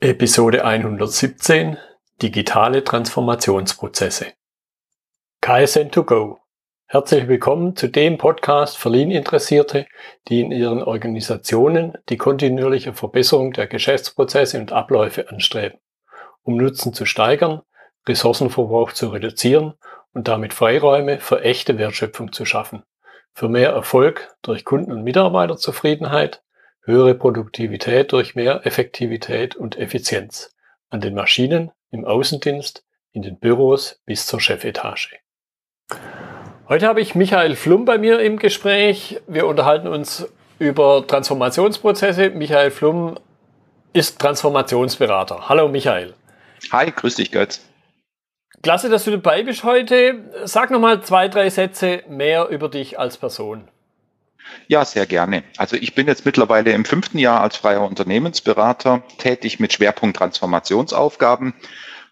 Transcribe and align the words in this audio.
Episode 0.00 0.64
117 0.64 1.76
Digitale 2.22 2.84
Transformationsprozesse. 2.84 4.26
KSN2Go. 5.42 6.36
Herzlich 6.86 7.26
willkommen 7.26 7.74
zu 7.74 7.88
dem 7.88 8.16
Podcast 8.16 8.78
für 8.78 8.90
Lean-Interessierte, 8.90 9.86
die 10.28 10.40
in 10.42 10.52
ihren 10.52 10.84
Organisationen 10.84 11.98
die 12.10 12.16
kontinuierliche 12.16 12.92
Verbesserung 12.92 13.52
der 13.54 13.66
Geschäftsprozesse 13.66 14.60
und 14.60 14.70
Abläufe 14.70 15.30
anstreben, 15.30 15.80
um 16.44 16.56
Nutzen 16.56 16.94
zu 16.94 17.04
steigern, 17.04 17.62
Ressourcenverbrauch 18.06 18.92
zu 18.92 19.08
reduzieren 19.08 19.74
und 20.12 20.28
damit 20.28 20.54
Freiräume 20.54 21.18
für 21.18 21.42
echte 21.42 21.76
Wertschöpfung 21.76 22.32
zu 22.32 22.44
schaffen, 22.44 22.84
für 23.34 23.48
mehr 23.48 23.70
Erfolg 23.70 24.32
durch 24.42 24.64
Kunden- 24.64 24.92
und 24.92 25.02
Mitarbeiterzufriedenheit 25.02 26.40
höhere 26.88 27.14
Produktivität 27.14 28.12
durch 28.12 28.34
mehr 28.34 28.66
Effektivität 28.66 29.54
und 29.54 29.78
Effizienz 29.78 30.56
an 30.88 31.00
den 31.00 31.14
Maschinen, 31.14 31.70
im 31.90 32.06
Außendienst, 32.06 32.82
in 33.12 33.22
den 33.22 33.38
Büros 33.38 34.00
bis 34.06 34.26
zur 34.26 34.40
Chefetage. 34.40 35.18
Heute 36.68 36.86
habe 36.86 37.00
ich 37.00 37.14
Michael 37.14 37.56
Flum 37.56 37.84
bei 37.84 37.98
mir 37.98 38.20
im 38.20 38.38
Gespräch. 38.38 39.20
Wir 39.26 39.46
unterhalten 39.46 39.88
uns 39.88 40.26
über 40.58 41.06
Transformationsprozesse. 41.06 42.30
Michael 42.30 42.70
Flum 42.70 43.18
ist 43.92 44.18
Transformationsberater. 44.18 45.48
Hallo 45.48 45.68
Michael. 45.68 46.14
Hi, 46.72 46.90
grüß 46.90 47.16
dich 47.16 47.30
Götz. 47.32 47.64
Klasse, 48.62 48.88
dass 48.88 49.04
du 49.04 49.10
dabei 49.10 49.42
bist 49.42 49.62
heute. 49.62 50.30
Sag 50.44 50.70
nochmal 50.70 51.02
zwei, 51.02 51.28
drei 51.28 51.50
Sätze 51.50 52.02
mehr 52.08 52.48
über 52.48 52.68
dich 52.68 52.98
als 52.98 53.18
Person. 53.18 53.68
Ja, 54.66 54.84
sehr 54.84 55.06
gerne. 55.06 55.44
Also 55.56 55.76
ich 55.76 55.94
bin 55.94 56.06
jetzt 56.06 56.26
mittlerweile 56.26 56.72
im 56.72 56.84
fünften 56.84 57.18
Jahr 57.18 57.40
als 57.40 57.56
freier 57.56 57.82
Unternehmensberater 57.82 59.02
tätig 59.18 59.60
mit 59.60 59.72
Schwerpunkt 59.72 60.16
Transformationsaufgaben. 60.16 61.54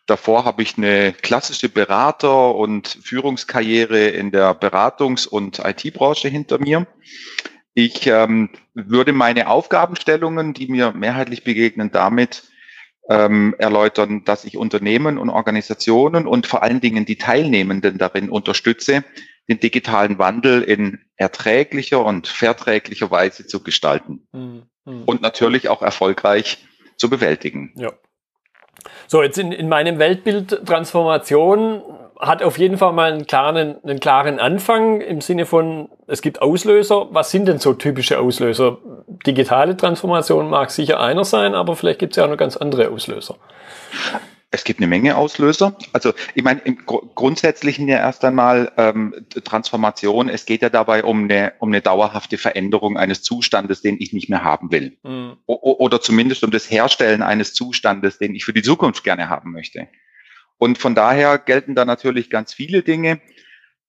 Davor 0.07 0.45
habe 0.45 0.63
ich 0.63 0.79
eine 0.79 1.13
klassische 1.13 1.69
Berater- 1.69 2.55
und 2.55 2.87
Führungskarriere 3.03 4.07
in 4.09 4.31
der 4.31 4.59
Beratungs- 4.59 5.27
und 5.27 5.59
IT-Branche 5.59 6.29
hinter 6.29 6.59
mir. 6.59 6.87
Ich 7.75 8.07
ähm, 8.07 8.51
würde 8.73 9.13
meine 9.13 9.49
Aufgabenstellungen, 9.49 10.55
die 10.55 10.69
mir 10.69 10.93
mehrheitlich 10.93 11.45
begegnen, 11.45 11.91
damit 11.91 12.45
ähm, 13.11 13.55
erläutern, 13.59 14.25
dass 14.25 14.45
ich 14.45 14.57
Unternehmen 14.57 15.19
und 15.19 15.29
Organisationen 15.29 16.27
und 16.27 16.47
vor 16.47 16.63
allen 16.63 16.81
Dingen 16.81 17.05
die 17.05 17.19
Teilnehmenden 17.19 17.99
darin 17.99 18.31
unterstütze, 18.31 19.05
den 19.49 19.61
digitalen 19.61 20.19
Wandel 20.19 20.63
in 20.63 21.01
erträglicher 21.17 22.05
und 22.05 22.27
verträglicher 22.27 23.11
Weise 23.11 23.47
zu 23.47 23.63
gestalten 23.63 24.27
mhm. 24.33 24.65
und 25.05 25.23
natürlich 25.23 25.69
auch 25.69 25.83
erfolgreich 25.83 26.59
zu 26.97 27.09
bewältigen. 27.11 27.73
Ja. 27.77 27.93
So, 29.07 29.23
jetzt 29.23 29.39
in, 29.39 29.53
in 29.53 29.69
meinem 29.69 29.99
Weltbild 29.99 30.67
Transformation 30.67 31.83
hat 32.19 32.43
auf 32.43 32.59
jeden 32.59 32.79
Fall 32.79 32.93
mal 32.93 33.13
einen 33.13 33.27
klaren, 33.27 33.77
einen 33.83 34.01
klaren 34.01 34.39
Anfang 34.39 35.01
im 35.01 35.21
Sinne 35.21 35.45
von, 35.45 35.91
es 36.07 36.23
gibt 36.23 36.41
Auslöser. 36.41 37.09
Was 37.11 37.31
sind 37.31 37.47
denn 37.47 37.59
so 37.59 37.75
typische 37.75 38.19
Auslöser? 38.19 38.79
Digitale 39.27 39.77
Transformation 39.77 40.49
mag 40.49 40.71
sicher 40.71 41.01
einer 41.01 41.25
sein, 41.25 41.55
aber 41.55 41.77
vielleicht 41.77 41.99
gibt 41.99 42.13
es 42.13 42.17
ja 42.17 42.25
auch 42.25 42.31
noch 42.31 42.39
ganz 42.39 42.57
andere 42.57 42.91
Auslöser. 42.91 43.37
Es 44.51 44.65
gibt 44.65 44.79
eine 44.79 44.87
Menge 44.87 45.17
Auslöser. 45.17 45.77
Also 45.93 46.15
ich 46.35 46.45
meine, 46.45 46.61
im 46.61 46.77
Gr 46.87 47.03
Grundsätzlichen 47.15 47.89
ja 47.89 47.99
erst 47.99 48.25
einmal 48.25 48.73
ähm, 48.77 49.27
Transformation. 49.45 50.29
Es 50.29 50.47
geht 50.47 50.63
ja 50.63 50.71
dabei 50.71 51.03
um 51.03 51.25
eine, 51.25 51.55
um 51.59 51.71
eine 51.71 51.81
dauerhafte 51.81 52.39
Veränderung 52.39 52.97
eines 52.97 53.23
Zustandes, 53.23 53.83
den 53.83 53.97
ich 54.01 54.13
nicht 54.13 54.29
mehr 54.29 54.45
haben 54.45 54.71
will. 54.71 54.99
Mhm. 55.03 55.37
oder 55.47 56.01
zumindest 56.01 56.45
um 56.45 56.51
das 56.51 56.71
Herstellen 56.71 57.23
eines 57.23 57.55
Zustandes, 57.55 58.19
den 58.19 58.35
ich 58.35 58.45
für 58.45 58.53
die 58.53 58.63
Zukunft 58.63 59.03
gerne 59.05 59.29
haben 59.29 59.53
möchte. 59.53 59.89
Und 60.59 60.79
von 60.79 60.95
daher 60.95 61.39
gelten 61.39 61.75
da 61.75 61.85
natürlich 61.85 62.31
ganz 62.31 62.55
viele 62.55 62.83
Dinge. 62.83 63.21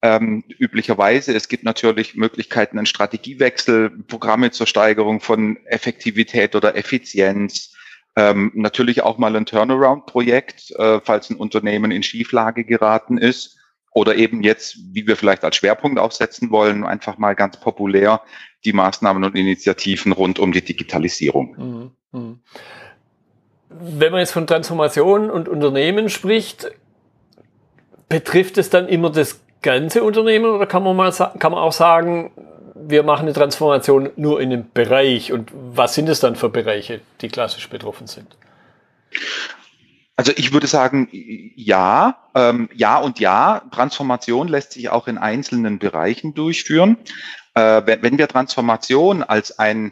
Ähm, 0.02 0.44
üblicherweise, 0.60 1.36
es 1.36 1.48
gibt 1.48 1.64
natürlich 1.64 2.16
Möglichkeiten, 2.16 2.78
einen 2.78 2.86
Strategiewechsel, 2.86 3.90
Programme 4.08 4.52
zur 4.52 4.68
Steigerung 4.68 5.22
von 5.22 5.58
Effektivität 5.66 6.56
oder 6.56 6.76
Effizienz, 6.76 7.76
ähm, 8.18 8.52
natürlich 8.56 9.04
auch 9.04 9.20
mal 9.20 9.36
ein 9.36 9.46
Turnaround-Projekt, 9.46 10.72
äh, 10.72 11.00
falls 11.02 11.30
ein 11.30 11.38
Unternehmen 11.38 11.92
in 11.92 12.02
Schieflage 12.02 12.64
geraten 12.66 13.20
ist. 13.20 13.58
Oder 13.92 14.16
eben 14.16 14.42
jetzt, 14.42 14.78
wie 14.92 15.08
wir 15.08 15.16
vielleicht 15.16 15.44
als 15.44 15.56
Schwerpunkt 15.56 16.00
aufsetzen 16.00 16.50
wollen, 16.50 16.84
einfach 16.84 17.20
mal 17.20 17.36
ganz 17.36 17.60
populär 17.60 18.22
die 18.66 18.74
Maßnahmen 18.74 19.24
und 19.24 19.36
Initiativen 19.36 20.12
rund 20.12 20.40
um 20.40 20.52
die 20.52 20.64
Digitalisierung. 20.64 21.56
Mhm. 22.12 22.20
mhm. 22.20 22.40
Wenn 23.70 24.12
man 24.12 24.22
jetzt 24.22 24.32
von 24.32 24.48
Transformation 24.48 25.30
und 25.30 25.50
Unternehmen 25.50 26.10
spricht, 26.10 26.72
betrifft 28.08 28.58
es 28.58 28.70
dann 28.70 28.88
immer 28.88 29.12
das 29.12 29.42
ganze 29.62 30.04
Unternehmen 30.04 30.46
oder 30.46 30.66
kann 30.66 30.84
man 30.84 30.96
mal 30.96 31.12
kann 31.12 31.52
man 31.52 31.62
auch 31.62 31.74
sagen, 31.74 32.32
wir 32.88 33.04
machen 33.04 33.24
eine 33.24 33.34
Transformation 33.34 34.10
nur 34.16 34.42
in 34.42 34.52
einem 34.52 34.72
Bereich. 34.74 35.32
Und 35.32 35.52
was 35.54 35.94
sind 35.96 36.10
es 36.10 36.20
dann 36.20 36.36
für 36.36 36.50
Bereiche, 36.50 37.02
die 37.22 37.28
klassisch 37.28 37.70
betroffen 37.70 38.08
sind? 38.08 38.36
Also 40.16 40.32
ich 40.36 40.52
würde 40.52 40.68
sagen, 40.68 41.10
ja, 41.12 42.18
ähm, 42.34 42.70
ja 42.74 42.98
und 42.98 43.20
ja. 43.20 43.62
Transformation 43.72 44.48
lässt 44.48 44.74
sich 44.74 44.90
auch 44.90 45.08
in 45.08 45.18
einzelnen 45.18 45.80
Bereichen 45.80 46.34
durchführen. 46.34 46.98
Äh, 47.54 47.84
wenn, 47.86 48.02
wenn 48.02 48.18
wir 48.18 48.28
Transformation 48.28 49.24
als 49.24 49.60
ein 49.60 49.92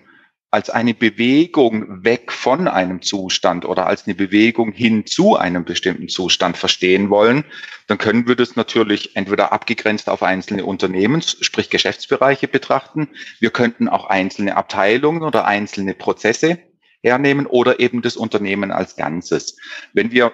als 0.55 0.69
eine 0.69 0.93
Bewegung 0.93 2.05
weg 2.05 2.31
von 2.31 2.69
einem 2.69 3.01
Zustand 3.01 3.65
oder 3.65 3.87
als 3.87 4.05
eine 4.05 4.15
Bewegung 4.15 4.71
hin 4.71 5.05
zu 5.05 5.35
einem 5.35 5.65
bestimmten 5.65 6.07
Zustand 6.07 6.55
verstehen 6.55 7.09
wollen, 7.09 7.43
dann 7.87 7.97
können 7.97 8.25
wir 8.25 8.37
das 8.37 8.55
natürlich 8.55 9.17
entweder 9.17 9.51
abgegrenzt 9.51 10.07
auf 10.07 10.23
einzelne 10.23 10.63
Unternehmens, 10.63 11.35
sprich 11.41 11.69
Geschäftsbereiche 11.69 12.47
betrachten. 12.47 13.09
Wir 13.41 13.49
könnten 13.49 13.89
auch 13.89 14.05
einzelne 14.05 14.55
Abteilungen 14.55 15.23
oder 15.23 15.43
einzelne 15.43 15.93
Prozesse 15.93 16.57
hernehmen 17.03 17.47
oder 17.47 17.81
eben 17.81 18.01
das 18.01 18.15
Unternehmen 18.15 18.71
als 18.71 18.95
Ganzes. 18.95 19.57
Wenn 19.91 20.13
wir 20.13 20.31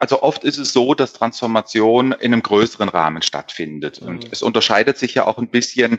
also 0.00 0.22
oft 0.22 0.44
ist 0.44 0.58
es 0.58 0.72
so, 0.72 0.94
dass 0.94 1.12
Transformation 1.12 2.12
in 2.12 2.32
einem 2.32 2.42
größeren 2.42 2.88
Rahmen 2.88 3.20
stattfindet. 3.22 3.98
Und 3.98 4.26
mhm. 4.26 4.30
es 4.30 4.42
unterscheidet 4.42 4.96
sich 4.96 5.14
ja 5.14 5.26
auch 5.26 5.38
ein 5.38 5.48
bisschen 5.48 5.98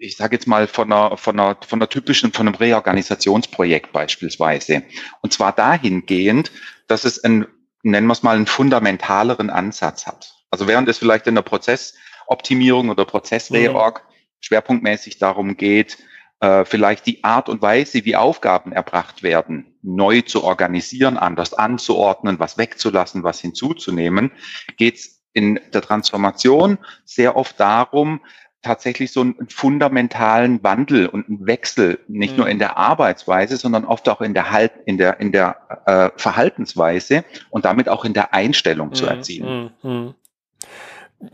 ich 0.00 0.16
sage 0.16 0.34
jetzt 0.34 0.46
mal 0.46 0.66
von 0.66 0.92
einer, 0.92 1.16
von 1.16 1.38
einer, 1.38 1.56
von 1.64 1.78
einer 1.78 1.88
typischen, 1.88 2.32
von 2.32 2.48
einem 2.48 2.56
Reorganisationsprojekt 2.56 3.92
beispielsweise. 3.92 4.82
Und 5.20 5.32
zwar 5.32 5.52
dahingehend, 5.52 6.50
dass 6.88 7.04
es 7.04 7.22
ein, 7.22 7.46
nennen 7.82 8.08
wir 8.08 8.12
es 8.14 8.24
mal, 8.24 8.34
einen 8.34 8.46
fundamentaleren 8.46 9.50
Ansatz 9.50 10.06
hat. 10.06 10.34
Also 10.50 10.66
während 10.66 10.88
es 10.88 10.98
vielleicht 10.98 11.26
in 11.26 11.36
der 11.36 11.42
Prozessoptimierung 11.42 12.88
oder 12.88 13.04
Prozessreorg 13.04 14.02
mhm. 14.02 14.12
schwerpunktmäßig 14.40 15.18
darum 15.18 15.56
geht, 15.56 15.98
äh, 16.40 16.64
vielleicht 16.64 17.06
die 17.06 17.24
Art 17.24 17.48
und 17.48 17.62
Weise, 17.62 18.04
wie 18.04 18.16
Aufgaben 18.16 18.72
erbracht 18.72 19.22
werden, 19.22 19.78
neu 19.82 20.22
zu 20.22 20.44
organisieren, 20.44 21.16
anders 21.16 21.52
anzuordnen, 21.54 22.38
was 22.38 22.58
wegzulassen, 22.58 23.24
was 23.24 23.40
hinzuzunehmen, 23.40 24.32
geht 24.76 24.96
es 24.96 25.22
in 25.32 25.60
der 25.72 25.82
Transformation 25.82 26.78
sehr 27.04 27.36
oft 27.36 27.58
darum, 27.60 28.20
tatsächlich 28.62 29.12
so 29.12 29.20
einen 29.20 29.48
fundamentalen 29.48 30.62
Wandel 30.62 31.06
und 31.06 31.28
einen 31.28 31.46
Wechsel, 31.46 32.00
nicht 32.08 32.32
mhm. 32.32 32.38
nur 32.38 32.48
in 32.48 32.58
der 32.58 32.76
Arbeitsweise, 32.76 33.56
sondern 33.56 33.84
oft 33.84 34.08
auch 34.08 34.20
in 34.20 34.34
der 34.34 34.50
halt, 34.50 34.72
in 34.84 34.98
der, 34.98 35.20
in 35.20 35.32
der 35.32 35.56
äh, 35.86 36.10
Verhaltensweise 36.16 37.24
und 37.50 37.64
damit 37.64 37.88
auch 37.88 38.04
in 38.04 38.14
der 38.14 38.34
Einstellung 38.34 38.88
mhm. 38.88 38.94
zu 38.94 39.06
erzielen. 39.06 39.70
Mhm. 39.82 39.90
mhm. 39.90 40.14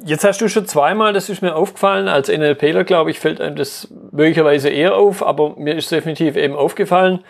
Jetzt 0.02 0.24
hast 0.24 0.40
du 0.40 0.48
schon 0.48 0.66
zweimal, 0.66 1.12
das 1.12 1.28
ist 1.28 1.42
mir 1.42 1.54
aufgefallen, 1.54 2.08
als 2.08 2.28
NLPler, 2.28 2.84
glaube 2.84 3.10
ich, 3.10 3.18
fällt 3.18 3.38
einem 3.38 3.54
das 3.54 3.92
möglicherweise 4.12 4.70
eher 4.70 4.94
auf, 4.94 5.22
aber 5.22 5.56
mir 5.56 5.74
ist 5.74 5.92
definitiv 5.92 6.36
eben 6.36 6.54
aufgefallen. 6.54 7.22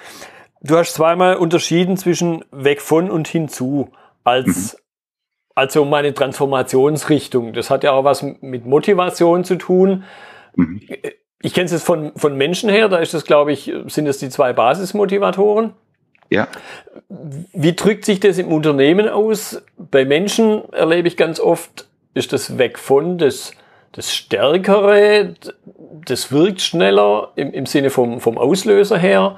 Du 0.61 0.77
hast 0.77 0.95
zweimal 0.95 1.37
unterschieden 1.37 1.97
zwischen 1.97 2.45
weg 2.53 2.81
von 2.81 3.11
und 3.11 3.27
hinzu 3.27 3.91
als 4.23 4.75
mhm. 4.75 4.84
Also 5.55 5.85
meine 5.85 6.15
Transformationsrichtung, 6.15 7.53
das 7.53 7.71
hat 7.71 7.85
ja 7.85 7.93
auch 7.93 8.05
was 8.05 8.23
mit 8.23 8.67
Motivation 8.67 9.45
zu 9.45 9.57
tun. 9.57 10.05
Mhm. 10.57 10.81
Ich 11.41 11.55
kenne 11.55 11.67
es 11.67 11.73
jetzt 11.73 11.85
von, 11.85 12.13
von 12.17 12.37
Menschen 12.37 12.71
her, 12.71 12.89
da 12.89 12.99
ist 12.99 13.15
das, 13.15 13.25
glaube 13.25 13.53
ich, 13.53 13.73
sind 13.87 14.07
das 14.07 14.19
die 14.19 14.31
zwei 14.31 14.53
Basismotivatoren. 14.53 15.75
Ja. 16.31 16.49
Wie 17.09 17.75
drückt 17.75 18.05
sich 18.05 18.19
das 18.19 18.39
im 18.39 18.49
Unternehmen 18.49 19.09
aus? 19.09 19.63
Bei 19.77 20.05
Menschen 20.05 20.63
erlebe 20.73 21.07
ich 21.07 21.17
ganz 21.17 21.39
oft, 21.39 21.87
ist 22.15 22.33
das 22.33 22.59
weg 22.59 22.79
von 22.79 23.19
das, 23.19 23.53
das 23.93 24.13
Stärkere, 24.13 25.35
das 26.07 26.33
wirkt 26.33 26.63
schneller 26.63 27.33
im, 27.37 27.53
im 27.53 27.67
Sinne 27.67 27.91
vom, 27.91 28.21
vom 28.21 28.39
Auslöser 28.39 28.99
her. 28.99 29.37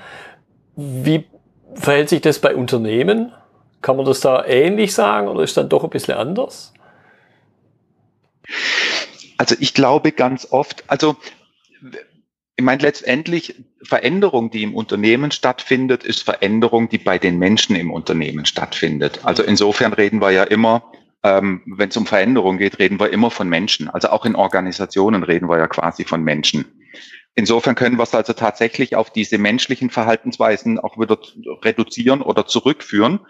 Wie 0.77 1.25
verhält 1.75 2.09
sich 2.09 2.21
das 2.21 2.39
bei 2.39 2.55
Unternehmen? 2.55 3.33
Kann 3.82 3.96
man 3.96 4.06
das 4.06 4.20
da 4.20 4.44
ähnlich 4.44 4.94
sagen 4.94 5.28
oder 5.28 5.43
ist 5.43 5.56
dann 5.56 5.69
doch 5.69 5.84
ein 5.84 5.90
bisschen 5.90 6.14
anders? 6.14 6.73
Also 9.38 9.55
ich 9.58 9.75
glaube 9.75 10.12
ganz 10.12 10.49
oft, 10.50 10.84
also 10.88 11.17
ich 12.58 12.64
meine, 12.64 12.82
letztendlich 12.82 13.55
Veränderung, 13.82 14.50
die 14.50 14.62
im 14.62 14.75
Unternehmen 14.75 15.31
stattfindet, 15.31 16.05
ist 16.05 16.23
Veränderung, 16.23 16.88
die 16.88 16.99
bei 16.99 17.19
den 17.19 17.38
Menschen 17.38 17.76
im 17.76 17.90
Unternehmen 17.90 18.46
stattfindet. 18.46 19.20
Also 19.25 19.43
insofern 19.43 19.93
reden 19.93 20.22
wir 20.22 20.31
ja 20.31 20.43
immer, 20.43 20.90
ähm, 21.22 21.62
wenn 21.67 21.90
es 21.90 21.96
um 21.99 22.06
Veränderung 22.06 22.56
geht, 22.56 22.79
reden 22.79 22.99
wir 22.99 23.11
immer 23.12 23.31
von 23.31 23.49
Menschen. 23.49 23.90
Also 23.90 24.08
auch 24.08 24.25
in 24.25 24.34
Organisationen 24.34 25.22
reden 25.22 25.50
wir 25.50 25.58
ja 25.58 25.67
quasi 25.67 26.05
von 26.05 26.22
Menschen. 26.22 26.64
Insofern 27.34 27.75
können 27.75 27.99
wir 27.99 28.05
es 28.05 28.14
also 28.14 28.32
tatsächlich 28.32 28.96
auf 28.96 29.11
diese 29.11 29.37
menschlichen 29.37 29.90
Verhaltensweisen 29.90 30.79
auch 30.79 30.99
wieder 30.99 31.19
reduzieren 31.62 32.22
oder 32.22 32.46
zurückführen. 32.46 33.20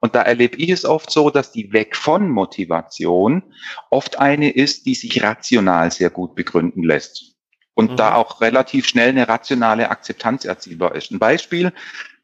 Und 0.00 0.14
da 0.14 0.22
erlebe 0.22 0.56
ich 0.56 0.70
es 0.70 0.84
oft 0.84 1.10
so, 1.10 1.30
dass 1.30 1.52
die 1.52 1.72
Weg 1.72 1.96
von 1.96 2.28
Motivation 2.30 3.42
oft 3.90 4.18
eine 4.18 4.50
ist, 4.50 4.86
die 4.86 4.94
sich 4.94 5.22
rational 5.22 5.90
sehr 5.90 6.10
gut 6.10 6.34
begründen 6.34 6.82
lässt 6.82 7.36
und 7.74 7.92
mhm. 7.92 7.96
da 7.96 8.14
auch 8.14 8.40
relativ 8.40 8.86
schnell 8.86 9.10
eine 9.10 9.28
rationale 9.28 9.90
Akzeptanz 9.90 10.44
erzielbar 10.44 10.94
ist. 10.94 11.10
Ein 11.10 11.18
Beispiel, 11.18 11.72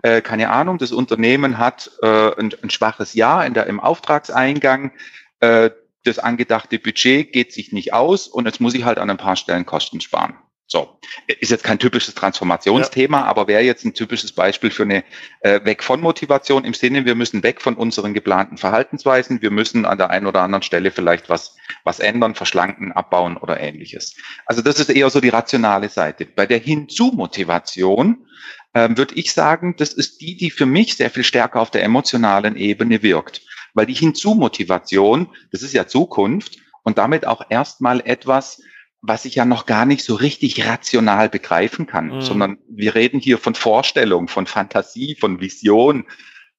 äh, 0.02 0.20
keine 0.20 0.50
Ahnung, 0.50 0.78
das 0.78 0.92
Unternehmen 0.92 1.58
hat 1.58 1.90
äh, 2.02 2.06
ein, 2.38 2.52
ein 2.62 2.70
schwaches 2.70 3.14
Jahr 3.14 3.46
in 3.46 3.54
der, 3.54 3.66
im 3.66 3.78
Auftragseingang, 3.78 4.92
äh, 5.40 5.70
das 6.04 6.18
angedachte 6.18 6.78
Budget 6.78 7.32
geht 7.32 7.52
sich 7.52 7.72
nicht 7.72 7.92
aus 7.92 8.26
und 8.26 8.46
jetzt 8.46 8.60
muss 8.60 8.74
ich 8.74 8.84
halt 8.84 8.98
an 8.98 9.10
ein 9.10 9.18
paar 9.18 9.36
Stellen 9.36 9.66
Kosten 9.66 10.00
sparen. 10.00 10.34
So, 10.72 10.98
ist 11.26 11.50
jetzt 11.50 11.64
kein 11.64 11.78
typisches 11.78 12.14
Transformationsthema, 12.14 13.18
ja. 13.18 13.24
aber 13.26 13.46
wäre 13.46 13.60
jetzt 13.60 13.84
ein 13.84 13.92
typisches 13.92 14.32
Beispiel 14.32 14.70
für 14.70 14.84
eine 14.84 15.04
äh, 15.40 15.62
Weg 15.66 15.84
von 15.84 16.00
Motivation 16.00 16.64
im 16.64 16.72
Sinne, 16.72 17.04
wir 17.04 17.14
müssen 17.14 17.42
weg 17.42 17.60
von 17.60 17.74
unseren 17.74 18.14
geplanten 18.14 18.56
Verhaltensweisen, 18.56 19.42
wir 19.42 19.50
müssen 19.50 19.84
an 19.84 19.98
der 19.98 20.08
einen 20.08 20.26
oder 20.26 20.40
anderen 20.40 20.62
Stelle 20.62 20.90
vielleicht 20.90 21.28
was, 21.28 21.56
was 21.84 22.00
ändern, 22.00 22.34
verschlanken, 22.34 22.90
abbauen 22.90 23.36
oder 23.36 23.60
ähnliches. 23.60 24.16
Also 24.46 24.62
das 24.62 24.80
ist 24.80 24.88
eher 24.88 25.10
so 25.10 25.20
die 25.20 25.28
rationale 25.28 25.90
Seite. 25.90 26.24
Bei 26.24 26.46
der 26.46 26.58
Hinzu-Motivation 26.60 28.26
ähm, 28.72 28.96
würde 28.96 29.14
ich 29.16 29.34
sagen, 29.34 29.74
das 29.76 29.92
ist 29.92 30.22
die, 30.22 30.38
die 30.38 30.50
für 30.50 30.64
mich 30.64 30.96
sehr 30.96 31.10
viel 31.10 31.24
stärker 31.24 31.60
auf 31.60 31.70
der 31.70 31.84
emotionalen 31.84 32.56
Ebene 32.56 33.02
wirkt. 33.02 33.42
Weil 33.74 33.84
die 33.84 33.92
Hinzu-Motivation, 33.92 35.28
das 35.50 35.60
ist 35.60 35.74
ja 35.74 35.86
Zukunft 35.86 36.60
und 36.82 36.96
damit 36.96 37.26
auch 37.26 37.44
erstmal 37.50 38.00
etwas, 38.00 38.62
was 39.02 39.24
ich 39.24 39.34
ja 39.34 39.44
noch 39.44 39.66
gar 39.66 39.84
nicht 39.84 40.04
so 40.04 40.14
richtig 40.14 40.64
rational 40.66 41.28
begreifen 41.28 41.86
kann, 41.86 42.06
mhm. 42.08 42.20
sondern 42.20 42.58
wir 42.68 42.94
reden 42.94 43.18
hier 43.18 43.36
von 43.36 43.54
Vorstellung, 43.54 44.28
von 44.28 44.46
Fantasie, 44.46 45.16
von 45.18 45.40
Vision, 45.40 46.04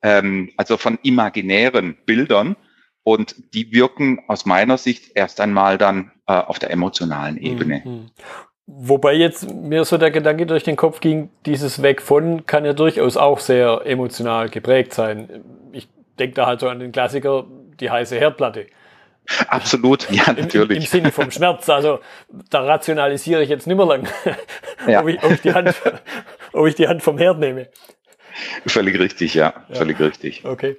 ähm, 0.01 0.51
also 0.57 0.75
von 0.77 0.99
imaginären 1.01 1.95
Bildern. 2.05 2.57
Und 3.05 3.35
die 3.53 3.71
wirken 3.71 4.21
aus 4.27 4.45
meiner 4.45 4.77
Sicht 4.77 5.11
erst 5.15 5.41
einmal 5.41 5.77
dann 5.77 6.11
äh, 6.27 6.33
auf 6.33 6.59
der 6.59 6.71
emotionalen 6.71 7.37
Ebene. 7.37 7.81
Mhm. 7.83 8.11
Wobei 8.65 9.13
jetzt 9.13 9.53
mir 9.53 9.83
so 9.83 9.97
der 9.97 10.11
Gedanke 10.11 10.45
durch 10.45 10.63
den 10.63 10.77
Kopf 10.77 11.01
ging, 11.01 11.29
dieses 11.45 11.81
Weg 11.81 12.01
von 12.01 12.45
kann 12.45 12.63
ja 12.63 12.71
durchaus 12.71 13.17
auch 13.17 13.39
sehr 13.39 13.81
emotional 13.85 14.49
geprägt 14.49 14.93
sein. 14.93 15.43
Ich 15.73 15.89
denke 16.17 16.35
da 16.35 16.45
halt 16.45 16.61
so 16.61 16.69
an 16.69 16.79
den 16.79 16.93
Klassiker, 16.93 17.45
die 17.81 17.89
heiße 17.89 18.17
Herdplatte. 18.17 18.67
Absolut, 19.47 20.09
ja, 20.11 20.33
natürlich. 20.33 20.77
Im, 20.77 20.83
Im, 20.83 20.87
Sinne 20.89 21.11
vom 21.11 21.31
Schmerz. 21.31 21.69
Also 21.69 21.99
da 22.49 22.61
rationalisiere 22.61 23.43
ich 23.43 23.49
jetzt 23.49 23.67
nicht 23.67 23.77
mehr 23.77 23.85
lang, 23.85 24.07
ja. 24.87 25.01
ob, 25.01 25.07
ich, 25.07 25.23
ob, 25.23 25.31
ich 25.31 25.41
die 25.41 25.53
Hand, 25.53 25.73
ob 26.53 26.67
ich 26.67 26.75
die 26.75 26.87
Hand 26.87 27.01
vom 27.01 27.17
Herd 27.17 27.39
nehme. 27.39 27.67
Völlig 28.65 28.99
richtig, 28.99 29.33
ja, 29.33 29.53
ja. 29.69 29.75
völlig 29.75 29.99
richtig. 29.99 30.43
Okay. 30.43 30.77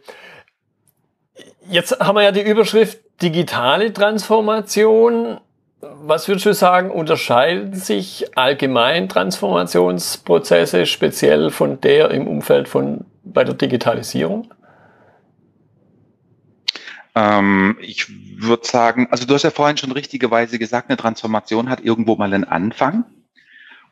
Jetzt 1.69 1.99
haben 1.99 2.17
wir 2.17 2.23
ja 2.23 2.33
die 2.33 2.43
Überschrift 2.43 3.01
digitale 3.23 3.93
Transformation. 3.93 5.41
Was 5.81 6.29
würdest 6.29 6.47
du 6.47 6.55
sagen, 6.55 6.91
unterscheiden 6.91 7.75
sich 7.75 8.37
allgemein 8.37 9.09
Transformationsprozesse 9.09 10.87
speziell 10.87 11.51
von 11.51 11.81
der 11.81 12.11
im 12.11 12.27
Umfeld 12.27 12.69
von 12.69 13.05
bei 13.23 13.45
der 13.45 13.55
Digitalisierung? 13.55 14.51
Ähm, 17.15 17.77
ich 17.81 18.07
würde 18.41 18.67
sagen, 18.67 19.09
also 19.11 19.27
du 19.27 19.35
hast 19.35 19.45
ja 19.45 19.51
vorhin 19.51 19.77
schon 19.77 19.93
richtigerweise 19.93 20.59
gesagt, 20.59 20.91
eine 20.91 20.97
Transformation 20.97 21.69
hat 21.69 21.81
irgendwo 21.81 22.17
mal 22.17 22.33
einen 22.33 22.45
Anfang. 22.45 23.05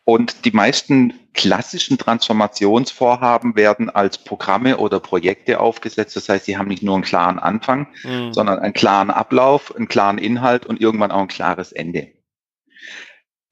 Und 0.04 0.44
die 0.44 0.50
meisten 0.50 1.14
klassischen 1.32 1.96
Transformationsvorhaben 1.96 3.54
werden 3.54 3.88
als 3.88 4.18
Programme 4.18 4.78
oder 4.78 4.98
Projekte 4.98 5.60
aufgesetzt. 5.60 6.16
Das 6.16 6.28
heißt, 6.28 6.44
sie 6.44 6.56
haben 6.56 6.66
nicht 6.66 6.82
nur 6.82 6.96
einen 6.96 7.04
klaren 7.04 7.38
Anfang, 7.38 7.86
mhm. 8.02 8.32
sondern 8.32 8.58
einen 8.58 8.72
klaren 8.72 9.10
Ablauf, 9.10 9.74
einen 9.76 9.86
klaren 9.86 10.18
Inhalt 10.18 10.66
und 10.66 10.80
irgendwann 10.80 11.12
auch 11.12 11.20
ein 11.20 11.28
klares 11.28 11.70
Ende. 11.70 12.08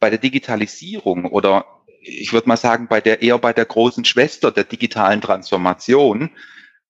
Bei 0.00 0.10
der 0.10 0.18
Digitalisierung 0.18 1.26
oder 1.26 1.66
ich 2.02 2.32
würde 2.32 2.48
mal 2.48 2.56
sagen, 2.56 2.88
bei 2.88 3.00
der 3.00 3.22
eher 3.22 3.38
bei 3.38 3.52
der 3.52 3.66
großen 3.66 4.04
Schwester 4.04 4.50
der 4.50 4.64
digitalen 4.64 5.20
Transformation 5.20 6.30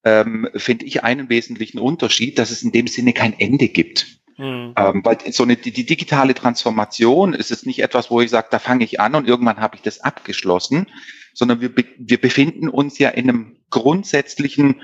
ähm, 0.03 0.49
finde 0.55 0.85
ich 0.85 1.03
einen 1.03 1.29
wesentlichen 1.29 1.79
Unterschied, 1.79 2.39
dass 2.39 2.51
es 2.51 2.63
in 2.63 2.71
dem 2.71 2.87
Sinne 2.87 3.13
kein 3.13 3.37
Ende 3.39 3.67
gibt. 3.67 4.21
Mhm. 4.37 4.73
Ähm, 4.75 5.01
weil 5.05 5.17
so 5.31 5.43
eine 5.43 5.55
die, 5.55 5.71
die 5.71 5.85
digitale 5.85 6.33
Transformation 6.33 7.33
ist 7.33 7.51
es 7.51 7.65
nicht 7.65 7.83
etwas, 7.83 8.09
wo 8.09 8.21
ich 8.21 8.29
sage, 8.29 8.47
da 8.49 8.59
fange 8.59 8.83
ich 8.83 8.99
an 8.99 9.15
und 9.15 9.27
irgendwann 9.27 9.57
habe 9.57 9.75
ich 9.75 9.81
das 9.81 9.99
abgeschlossen, 9.99 10.87
sondern 11.33 11.61
wir, 11.61 11.71
wir 11.75 12.19
befinden 12.19 12.67
uns 12.67 12.97
ja 12.97 13.09
in 13.09 13.29
einem 13.29 13.57
grundsätzlichen, 13.69 14.81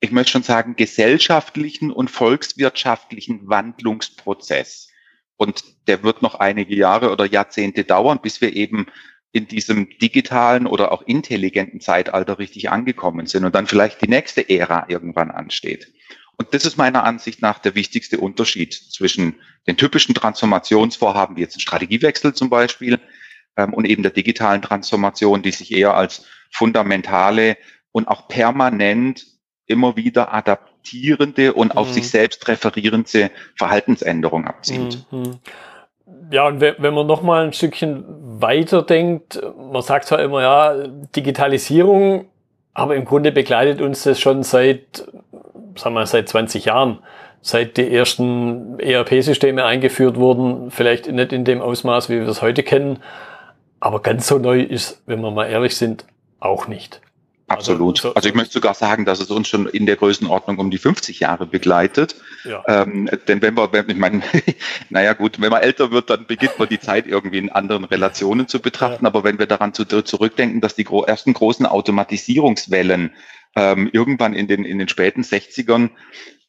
ich 0.00 0.12
möchte 0.12 0.32
schon 0.32 0.42
sagen, 0.42 0.76
gesellschaftlichen 0.76 1.90
und 1.90 2.10
volkswirtschaftlichen 2.10 3.48
Wandlungsprozess. 3.48 4.88
Und 5.36 5.64
der 5.88 6.02
wird 6.02 6.22
noch 6.22 6.36
einige 6.36 6.76
Jahre 6.76 7.10
oder 7.10 7.24
Jahrzehnte 7.24 7.84
dauern, 7.84 8.20
bis 8.22 8.40
wir 8.40 8.54
eben 8.54 8.86
in 9.32 9.46
diesem 9.46 9.88
digitalen 9.98 10.66
oder 10.66 10.92
auch 10.92 11.02
intelligenten 11.02 11.80
Zeitalter 11.80 12.38
richtig 12.38 12.70
angekommen 12.70 13.26
sind 13.26 13.44
und 13.44 13.54
dann 13.54 13.66
vielleicht 13.66 14.02
die 14.02 14.08
nächste 14.08 14.48
Ära 14.48 14.86
irgendwann 14.88 15.30
ansteht. 15.30 15.92
Und 16.36 16.54
das 16.54 16.64
ist 16.64 16.78
meiner 16.78 17.04
Ansicht 17.04 17.42
nach 17.42 17.58
der 17.58 17.74
wichtigste 17.74 18.18
Unterschied 18.18 18.72
zwischen 18.72 19.36
den 19.66 19.76
typischen 19.76 20.14
Transformationsvorhaben, 20.14 21.36
wie 21.36 21.42
jetzt 21.42 21.56
ein 21.56 21.60
Strategiewechsel 21.60 22.34
zum 22.34 22.50
Beispiel, 22.50 22.98
ähm, 23.56 23.74
und 23.74 23.84
eben 23.84 24.02
der 24.02 24.12
digitalen 24.12 24.62
Transformation, 24.62 25.42
die 25.42 25.50
sich 25.50 25.72
eher 25.72 25.94
als 25.94 26.24
fundamentale 26.50 27.56
und 27.92 28.08
auch 28.08 28.26
permanent 28.26 29.26
immer 29.66 29.96
wieder 29.96 30.32
adaptierende 30.32 31.52
und 31.52 31.76
auf 31.76 31.88
mhm. 31.88 31.92
sich 31.92 32.08
selbst 32.08 32.48
referierende 32.48 33.30
Verhaltensänderung 33.56 34.46
abzielt. 34.46 35.06
Mhm 35.12 35.38
ja, 36.30 36.46
und 36.46 36.60
wenn 36.60 36.94
man 36.94 37.06
noch 37.06 37.22
mal 37.22 37.44
ein 37.44 37.52
Stückchen 37.52 38.04
weiter 38.40 38.82
denkt, 38.82 39.40
man 39.56 39.82
sagt 39.82 40.06
zwar 40.06 40.20
immer, 40.20 40.42
ja, 40.42 40.86
Digitalisierung, 41.16 42.26
aber 42.72 42.94
im 42.96 43.04
Grunde 43.04 43.32
begleitet 43.32 43.80
uns 43.80 44.04
das 44.04 44.20
schon 44.20 44.42
seit, 44.42 45.04
sagen 45.76 45.94
wir, 45.94 46.06
seit 46.06 46.28
20 46.28 46.66
Jahren. 46.66 46.98
Seit 47.42 47.78
die 47.78 47.90
ersten 47.90 48.78
ERP-Systeme 48.78 49.64
eingeführt 49.64 50.16
wurden, 50.16 50.70
vielleicht 50.70 51.10
nicht 51.10 51.32
in 51.32 51.46
dem 51.46 51.62
Ausmaß, 51.62 52.10
wie 52.10 52.20
wir 52.20 52.28
es 52.28 52.42
heute 52.42 52.62
kennen, 52.62 52.98
aber 53.80 54.00
ganz 54.00 54.26
so 54.26 54.38
neu 54.38 54.60
ist, 54.60 55.02
wenn 55.06 55.22
wir 55.22 55.30
mal 55.30 55.46
ehrlich 55.46 55.76
sind, 55.76 56.04
auch 56.38 56.68
nicht. 56.68 57.00
Absolut. 57.50 58.04
Also, 58.04 58.14
also 58.14 58.28
ich 58.28 58.34
möchte 58.36 58.52
sogar 58.52 58.74
sagen, 58.74 59.04
dass 59.04 59.18
es 59.18 59.28
uns 59.28 59.48
schon 59.48 59.66
in 59.66 59.84
der 59.84 59.96
Größenordnung 59.96 60.58
um 60.58 60.70
die 60.70 60.78
50 60.78 61.18
Jahre 61.18 61.46
begleitet. 61.46 62.14
Ja. 62.44 62.62
Ähm, 62.68 63.10
denn 63.26 63.42
wenn 63.42 63.56
wir, 63.56 63.72
wenn, 63.72 63.90
ich 63.90 63.96
meine, 63.96 64.22
naja 64.88 65.14
gut, 65.14 65.40
wenn 65.40 65.50
man 65.50 65.60
älter 65.60 65.90
wird, 65.90 66.10
dann 66.10 66.26
beginnt 66.26 66.60
man 66.60 66.68
die 66.68 66.78
Zeit 66.78 67.08
irgendwie 67.08 67.38
in 67.38 67.50
anderen 67.50 67.84
Relationen 67.84 68.46
zu 68.46 68.60
betrachten. 68.60 69.04
Ja. 69.04 69.08
Aber 69.08 69.24
wenn 69.24 69.40
wir 69.40 69.46
daran 69.46 69.74
zu, 69.74 69.84
zurückdenken, 69.84 70.60
dass 70.60 70.76
die 70.76 70.84
gro 70.84 71.02
ersten 71.02 71.34
großen 71.34 71.66
Automatisierungswellen 71.66 73.14
ähm, 73.56 73.90
irgendwann 73.92 74.34
in 74.34 74.46
den, 74.46 74.64
in 74.64 74.78
den 74.78 74.88
späten 74.88 75.22
60ern 75.22 75.90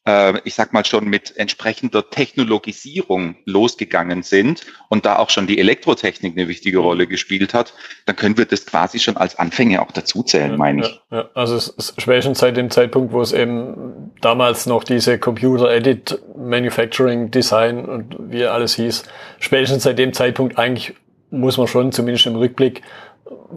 äh, 0.06 0.38
ich 0.44 0.54
sag 0.54 0.72
mal 0.72 0.84
schon 0.84 1.04
mit 1.04 1.36
entsprechender 1.36 2.08
Technologisierung 2.08 3.36
losgegangen 3.44 4.22
sind 4.22 4.62
und 4.88 5.04
da 5.06 5.16
auch 5.16 5.30
schon 5.30 5.46
die 5.46 5.58
Elektrotechnik 5.58 6.36
eine 6.36 6.48
wichtige 6.48 6.78
mhm. 6.78 6.84
Rolle 6.84 7.06
gespielt 7.06 7.54
hat, 7.54 7.74
dann 8.06 8.16
können 8.16 8.36
wir 8.36 8.44
das 8.44 8.66
quasi 8.66 8.98
schon 8.98 9.16
als 9.16 9.38
Anfänge 9.38 9.82
auch 9.82 9.92
dazuzählen, 9.92 10.52
ja, 10.52 10.56
meine 10.56 10.82
ich. 10.82 11.00
Ja, 11.10 11.18
ja. 11.18 11.30
Also 11.34 11.56
es 11.56 11.68
ist 11.68 12.00
spätestens 12.00 12.38
seit 12.38 12.56
dem 12.56 12.70
Zeitpunkt, 12.70 13.12
wo 13.12 13.20
es 13.20 13.32
eben 13.32 14.12
damals 14.20 14.66
noch 14.66 14.84
diese 14.84 15.18
Computer 15.18 15.70
Edit 15.70 16.18
Manufacturing 16.36 17.30
Design 17.30 17.84
und 17.84 18.16
wie 18.18 18.44
alles 18.44 18.74
hieß, 18.74 19.04
spätestens 19.38 19.84
seit 19.84 19.98
dem 19.98 20.12
Zeitpunkt 20.12 20.58
eigentlich 20.58 20.94
muss 21.30 21.56
man 21.56 21.66
schon 21.66 21.92
zumindest 21.92 22.26
im 22.26 22.36
Rückblick 22.36 22.82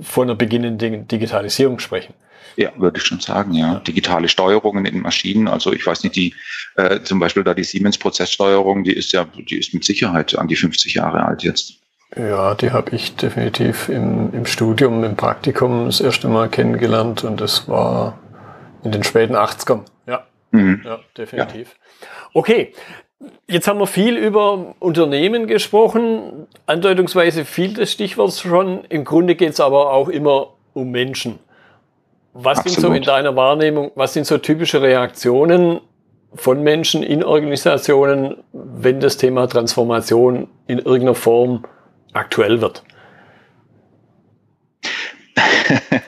von 0.01 0.29
einer 0.29 0.35
beginnenden 0.35 1.07
Digitalisierung 1.07 1.79
sprechen. 1.79 2.13
Ja, 2.57 2.71
würde 2.77 2.97
ich 2.97 3.03
schon 3.03 3.19
sagen, 3.19 3.53
ja. 3.53 3.79
Digitale 3.79 4.29
Steuerungen 4.29 4.85
in 4.85 5.01
Maschinen, 5.01 5.47
also 5.47 5.73
ich 5.73 5.85
weiß 5.85 6.03
nicht, 6.03 6.15
die 6.15 6.33
äh, 6.75 7.01
zum 7.01 7.19
Beispiel 7.19 7.43
da 7.43 7.53
die 7.53 7.63
Siemens-Prozesssteuerung, 7.63 8.83
die 8.83 8.93
ist 8.93 9.11
ja, 9.11 9.25
die 9.25 9.57
ist 9.57 9.73
mit 9.73 9.83
Sicherheit 9.83 10.37
an 10.37 10.47
die 10.47 10.55
50 10.55 10.93
Jahre 10.93 11.23
alt 11.25 11.43
jetzt. 11.43 11.73
Ja, 12.15 12.55
die 12.55 12.71
habe 12.71 12.95
ich 12.95 13.15
definitiv 13.15 13.89
im, 13.89 14.33
im 14.33 14.45
Studium, 14.45 15.03
im 15.03 15.15
Praktikum 15.15 15.85
das 15.85 15.99
erste 15.99 16.29
Mal 16.29 16.49
kennengelernt 16.49 17.23
und 17.23 17.41
das 17.41 17.67
war 17.67 18.17
in 18.83 18.91
den 18.91 19.03
späten 19.03 19.35
80ern. 19.35 19.81
Ja, 20.07 20.25
mhm. 20.51 20.81
ja 20.85 20.99
definitiv. 21.17 21.69
Ja. 21.69 22.07
Okay, 22.33 22.73
Jetzt 23.47 23.67
haben 23.67 23.79
wir 23.79 23.87
viel 23.87 24.17
über 24.17 24.75
Unternehmen 24.79 25.47
gesprochen, 25.47 26.47
andeutungsweise 26.65 27.45
viel 27.45 27.73
des 27.73 27.91
Stichworts 27.91 28.41
schon. 28.41 28.83
Im 28.85 29.05
Grunde 29.05 29.35
geht 29.35 29.51
es 29.51 29.59
aber 29.59 29.93
auch 29.93 30.09
immer 30.09 30.53
um 30.73 30.91
Menschen. 30.91 31.39
Was 32.37 32.57
Absolut. 32.57 32.73
sind 32.73 32.81
so 32.81 32.93
in 32.93 33.03
deiner 33.03 33.37
Wahrnehmung, 33.37 33.91
was 33.95 34.11
sind 34.11 34.27
so 34.27 34.37
typische 34.37 34.81
Reaktionen 34.81 35.79
von 36.33 36.61
Menschen 36.61 37.01
in 37.01 37.23
Organisationen, 37.23 38.43
wenn 38.51 38.99
das 38.99 39.15
Thema 39.15 39.47
Transformation 39.47 40.49
in 40.67 40.79
irgendeiner 40.79 41.15
Form 41.15 41.63
aktuell 42.13 42.59
wird? 42.59 42.83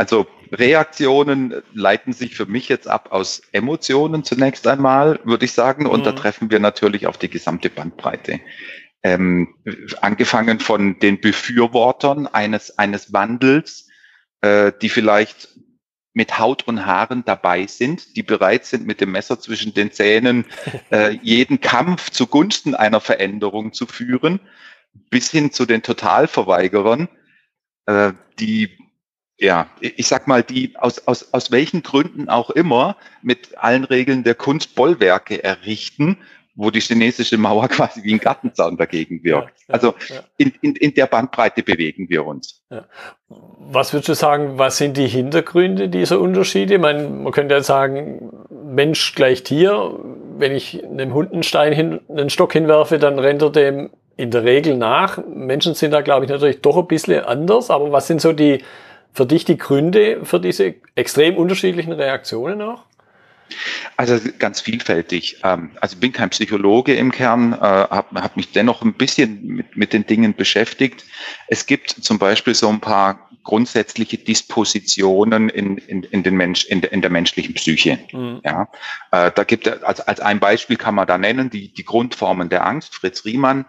Also 0.00 0.28
Reaktionen 0.52 1.60
leiten 1.74 2.12
sich 2.12 2.36
für 2.36 2.46
mich 2.46 2.68
jetzt 2.68 2.86
ab 2.86 3.08
aus 3.10 3.42
Emotionen 3.50 4.22
zunächst 4.22 4.64
einmal, 4.68 5.18
würde 5.24 5.44
ich 5.44 5.50
sagen. 5.50 5.86
Und 5.86 6.00
mhm. 6.00 6.04
da 6.04 6.12
treffen 6.12 6.52
wir 6.52 6.60
natürlich 6.60 7.08
auf 7.08 7.18
die 7.18 7.28
gesamte 7.28 7.68
Bandbreite. 7.68 8.38
Ähm, 9.02 9.56
angefangen 10.00 10.60
von 10.60 11.00
den 11.00 11.20
Befürwortern 11.20 12.28
eines, 12.28 12.78
eines 12.78 13.12
Wandels, 13.12 13.88
äh, 14.40 14.70
die 14.80 14.88
vielleicht 14.88 15.48
mit 16.18 16.36
Haut 16.36 16.66
und 16.66 16.84
Haaren 16.84 17.24
dabei 17.24 17.68
sind, 17.68 18.16
die 18.16 18.24
bereit 18.24 18.64
sind, 18.64 18.84
mit 18.84 19.00
dem 19.00 19.12
Messer 19.12 19.38
zwischen 19.38 19.72
den 19.72 19.92
Zähnen 19.92 20.46
äh, 20.90 21.16
jeden 21.22 21.60
Kampf 21.60 22.10
zugunsten 22.10 22.74
einer 22.74 23.00
Veränderung 23.00 23.72
zu 23.72 23.86
führen, 23.86 24.40
bis 25.10 25.30
hin 25.30 25.52
zu 25.52 25.64
den 25.64 25.84
Totalverweigerern, 25.84 27.08
äh, 27.86 28.12
die 28.40 28.76
ja, 29.40 29.70
ich 29.80 30.08
sag 30.08 30.26
mal, 30.26 30.42
die 30.42 30.76
aus, 30.76 31.06
aus, 31.06 31.32
aus 31.32 31.52
welchen 31.52 31.84
Gründen 31.84 32.28
auch 32.28 32.50
immer 32.50 32.96
mit 33.22 33.56
allen 33.56 33.84
Regeln 33.84 34.24
der 34.24 34.34
Kunst 34.34 34.74
Bollwerke 34.74 35.44
errichten, 35.44 36.18
wo 36.58 36.70
die 36.70 36.80
chinesische 36.80 37.38
Mauer 37.38 37.68
quasi 37.68 38.02
wie 38.02 38.14
ein 38.14 38.18
Gartenzaun 38.18 38.76
dagegen 38.76 39.22
wirkt. 39.22 39.60
Ja, 39.60 39.64
ja, 39.68 39.74
also 39.74 39.94
in, 40.36 40.52
in, 40.60 40.74
in 40.74 40.92
der 40.92 41.06
Bandbreite 41.06 41.62
bewegen 41.62 42.08
wir 42.10 42.26
uns. 42.26 42.62
Ja. 42.68 42.84
Was 43.28 43.92
würdest 43.92 44.08
du 44.08 44.14
sagen, 44.14 44.58
was 44.58 44.76
sind 44.76 44.96
die 44.96 45.06
Hintergründe 45.06 45.88
dieser 45.88 46.20
Unterschiede? 46.20 46.74
Ich 46.74 46.80
meine, 46.80 47.08
man 47.08 47.32
könnte 47.32 47.54
ja 47.54 47.62
sagen, 47.62 48.32
Mensch 48.50 49.14
gleich 49.14 49.44
Tier. 49.44 49.98
Wenn 50.36 50.52
ich 50.52 50.84
einem 50.84 51.14
Hund 51.14 51.32
einen 51.32 51.44
Stein 51.44 51.72
hin, 51.72 52.00
einen 52.08 52.28
Stock 52.28 52.52
hinwerfe, 52.52 52.98
dann 52.98 53.18
rennt 53.20 53.40
er 53.40 53.50
dem 53.50 53.90
in 54.16 54.32
der 54.32 54.42
Regel 54.42 54.76
nach. 54.76 55.18
Menschen 55.28 55.74
sind 55.74 55.92
da, 55.92 56.00
glaube 56.00 56.24
ich, 56.24 56.30
natürlich 56.30 56.60
doch 56.60 56.76
ein 56.76 56.88
bisschen 56.88 57.24
anders. 57.24 57.70
Aber 57.70 57.92
was 57.92 58.08
sind 58.08 58.20
so 58.20 58.32
die, 58.32 58.64
für 59.12 59.26
dich 59.26 59.44
die 59.44 59.58
Gründe 59.58 60.24
für 60.24 60.40
diese 60.40 60.74
extrem 60.96 61.36
unterschiedlichen 61.36 61.92
Reaktionen 61.92 62.60
auch? 62.62 62.87
Also 63.96 64.18
ganz 64.38 64.60
vielfältig. 64.60 65.40
Ähm, 65.44 65.70
also 65.80 65.94
ich 65.94 66.00
bin 66.00 66.12
kein 66.12 66.30
Psychologe 66.30 66.94
im 66.94 67.12
Kern, 67.12 67.52
äh, 67.52 67.56
habe 67.56 68.22
hab 68.22 68.36
mich 68.36 68.52
dennoch 68.52 68.82
ein 68.82 68.94
bisschen 68.94 69.44
mit, 69.46 69.76
mit 69.76 69.92
den 69.92 70.06
Dingen 70.06 70.34
beschäftigt. 70.34 71.04
Es 71.48 71.66
gibt 71.66 71.90
zum 71.90 72.18
Beispiel 72.18 72.54
so 72.54 72.68
ein 72.68 72.80
paar 72.80 73.28
grundsätzliche 73.48 74.18
Dispositionen 74.18 75.48
in, 75.48 75.78
in, 75.78 76.02
in, 76.02 76.22
den 76.22 76.36
Mensch, 76.36 76.66
in, 76.66 76.82
in 76.82 77.00
der 77.00 77.10
menschlichen 77.10 77.54
Psyche. 77.54 77.98
Mhm. 78.12 78.40
Ja, 78.44 78.68
äh, 79.10 79.30
da 79.34 79.44
gibt 79.44 79.66
es 79.66 79.82
als, 79.82 80.00
als 80.00 80.20
ein 80.20 80.38
Beispiel 80.38 80.76
kann 80.76 80.94
man 80.94 81.06
da 81.06 81.16
nennen 81.16 81.48
die, 81.48 81.72
die 81.72 81.84
Grundformen 81.84 82.50
der 82.50 82.66
Angst. 82.66 82.94
Fritz 82.94 83.24
Riemann, 83.24 83.64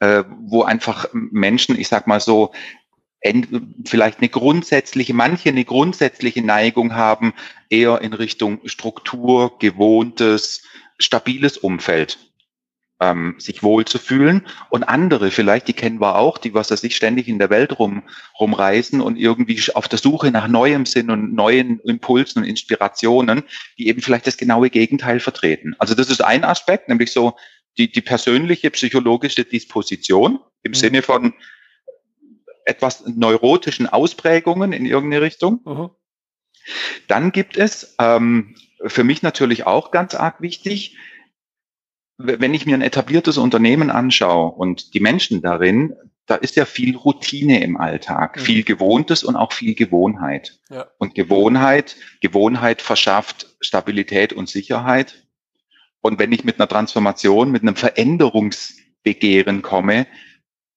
äh, 0.00 0.24
wo 0.40 0.62
einfach 0.62 1.06
Menschen, 1.12 1.78
ich 1.78 1.88
sag 1.88 2.06
mal 2.06 2.20
so, 2.20 2.52
vielleicht 3.84 4.18
eine 4.18 4.28
grundsätzliche, 4.28 5.14
manche 5.14 5.50
eine 5.50 5.64
grundsätzliche 5.64 6.42
Neigung 6.42 6.94
haben, 6.94 7.34
eher 7.68 8.00
in 8.00 8.14
Richtung 8.14 8.60
Struktur, 8.64 9.58
gewohntes, 9.58 10.62
stabiles 10.98 11.58
Umfeld 11.58 12.18
ähm, 13.00 13.36
sich 13.38 13.62
wohlzufühlen 13.62 14.46
und 14.68 14.84
andere 14.84 15.30
vielleicht, 15.30 15.68
die 15.68 15.72
kennen 15.72 16.00
wir 16.00 16.16
auch, 16.16 16.38
die 16.38 16.54
was 16.54 16.70
er 16.70 16.76
sich 16.76 16.94
ständig 16.94 17.28
in 17.28 17.38
der 17.38 17.50
Welt 17.50 17.78
rum 17.78 18.02
rumreisen 18.38 19.00
und 19.00 19.16
irgendwie 19.16 19.60
auf 19.74 19.88
der 19.88 19.98
Suche 19.98 20.30
nach 20.30 20.48
neuem 20.48 20.86
Sinn 20.86 21.10
und 21.10 21.34
neuen 21.34 21.80
Impulsen 21.80 22.42
und 22.42 22.48
Inspirationen, 22.48 23.42
die 23.78 23.88
eben 23.88 24.02
vielleicht 24.02 24.26
das 24.26 24.36
genaue 24.36 24.70
Gegenteil 24.70 25.20
vertreten. 25.20 25.74
Also 25.78 25.94
das 25.94 26.10
ist 26.10 26.22
ein 26.22 26.44
Aspekt, 26.44 26.88
nämlich 26.88 27.12
so 27.12 27.36
die, 27.78 27.90
die 27.90 28.02
persönliche 28.02 28.70
psychologische 28.70 29.44
Disposition 29.44 30.38
im 30.62 30.72
mhm. 30.72 30.76
Sinne 30.76 31.02
von 31.02 31.32
etwas 32.70 33.04
neurotischen 33.06 33.86
Ausprägungen 33.86 34.72
in 34.72 34.86
irgendeine 34.86 35.22
Richtung. 35.22 35.60
Mhm. 35.64 35.90
Dann 37.08 37.32
gibt 37.32 37.56
es 37.56 37.96
ähm, 37.98 38.54
für 38.86 39.04
mich 39.04 39.22
natürlich 39.22 39.66
auch 39.66 39.90
ganz 39.90 40.14
arg 40.14 40.40
wichtig, 40.40 40.96
wenn 42.22 42.54
ich 42.54 42.66
mir 42.66 42.74
ein 42.74 42.82
etabliertes 42.82 43.38
Unternehmen 43.38 43.90
anschaue 43.90 44.52
und 44.52 44.92
die 44.94 45.00
Menschen 45.00 45.40
darin, 45.40 45.94
da 46.26 46.34
ist 46.34 46.54
ja 46.54 46.64
viel 46.64 46.96
Routine 46.96 47.62
im 47.62 47.76
Alltag, 47.76 48.36
mhm. 48.36 48.40
viel 48.40 48.62
Gewohntes 48.62 49.24
und 49.24 49.36
auch 49.36 49.52
viel 49.52 49.74
Gewohnheit. 49.74 50.60
Ja. 50.68 50.86
Und 50.98 51.14
Gewohnheit, 51.14 51.96
Gewohnheit 52.20 52.82
verschafft 52.82 53.56
Stabilität 53.60 54.32
und 54.32 54.48
Sicherheit. 54.48 55.26
Und 56.02 56.18
wenn 56.18 56.32
ich 56.32 56.44
mit 56.44 56.60
einer 56.60 56.68
Transformation, 56.68 57.50
mit 57.50 57.62
einem 57.62 57.76
Veränderungsbegehren 57.76 59.62
komme, 59.62 60.06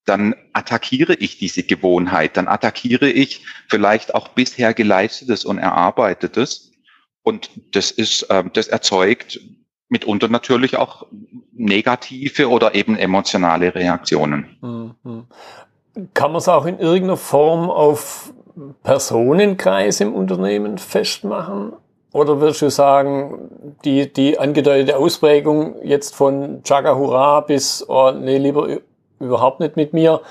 dann 0.05 0.35
attackiere 0.51 1.13
ich 1.13 1.37
diese 1.37 1.63
Gewohnheit, 1.63 2.37
dann 2.37 2.47
attackiere 2.47 3.09
ich 3.09 3.45
vielleicht 3.69 4.15
auch 4.15 4.29
bisher 4.29 4.73
geleistetes 4.73 5.45
und 5.45 5.57
erarbeitetes. 5.57 6.71
Und 7.23 7.49
das 7.71 7.91
ist, 7.91 8.23
äh, 8.23 8.43
das 8.53 8.67
erzeugt 8.67 9.39
mitunter 9.89 10.27
natürlich 10.27 10.77
auch 10.77 11.05
negative 11.53 12.49
oder 12.49 12.75
eben 12.75 12.97
emotionale 12.97 13.73
Reaktionen. 13.75 14.57
Mhm. 14.61 15.25
Kann 16.13 16.31
man 16.31 16.39
es 16.39 16.49
auch 16.49 16.65
in 16.65 16.79
irgendeiner 16.79 17.17
Form 17.17 17.69
auf 17.69 18.33
Personenkreis 18.81 20.01
im 20.01 20.13
Unternehmen 20.13 20.79
festmachen? 20.79 21.73
Oder 22.11 22.41
würdest 22.41 22.61
du 22.61 22.69
sagen, 22.69 23.75
die, 23.85 24.11
die 24.11 24.37
angedeutete 24.37 24.97
Ausprägung 24.97 25.75
jetzt 25.83 26.15
von 26.15 26.63
Chaga 26.63 26.95
Hurra 26.95 27.41
bis, 27.41 27.85
oh, 27.87 28.11
nee, 28.11 28.37
lieber 28.37 28.79
überhaupt 29.23 29.59
nicht 29.59 29.75
mit 29.75 29.93
mir. 29.93 30.21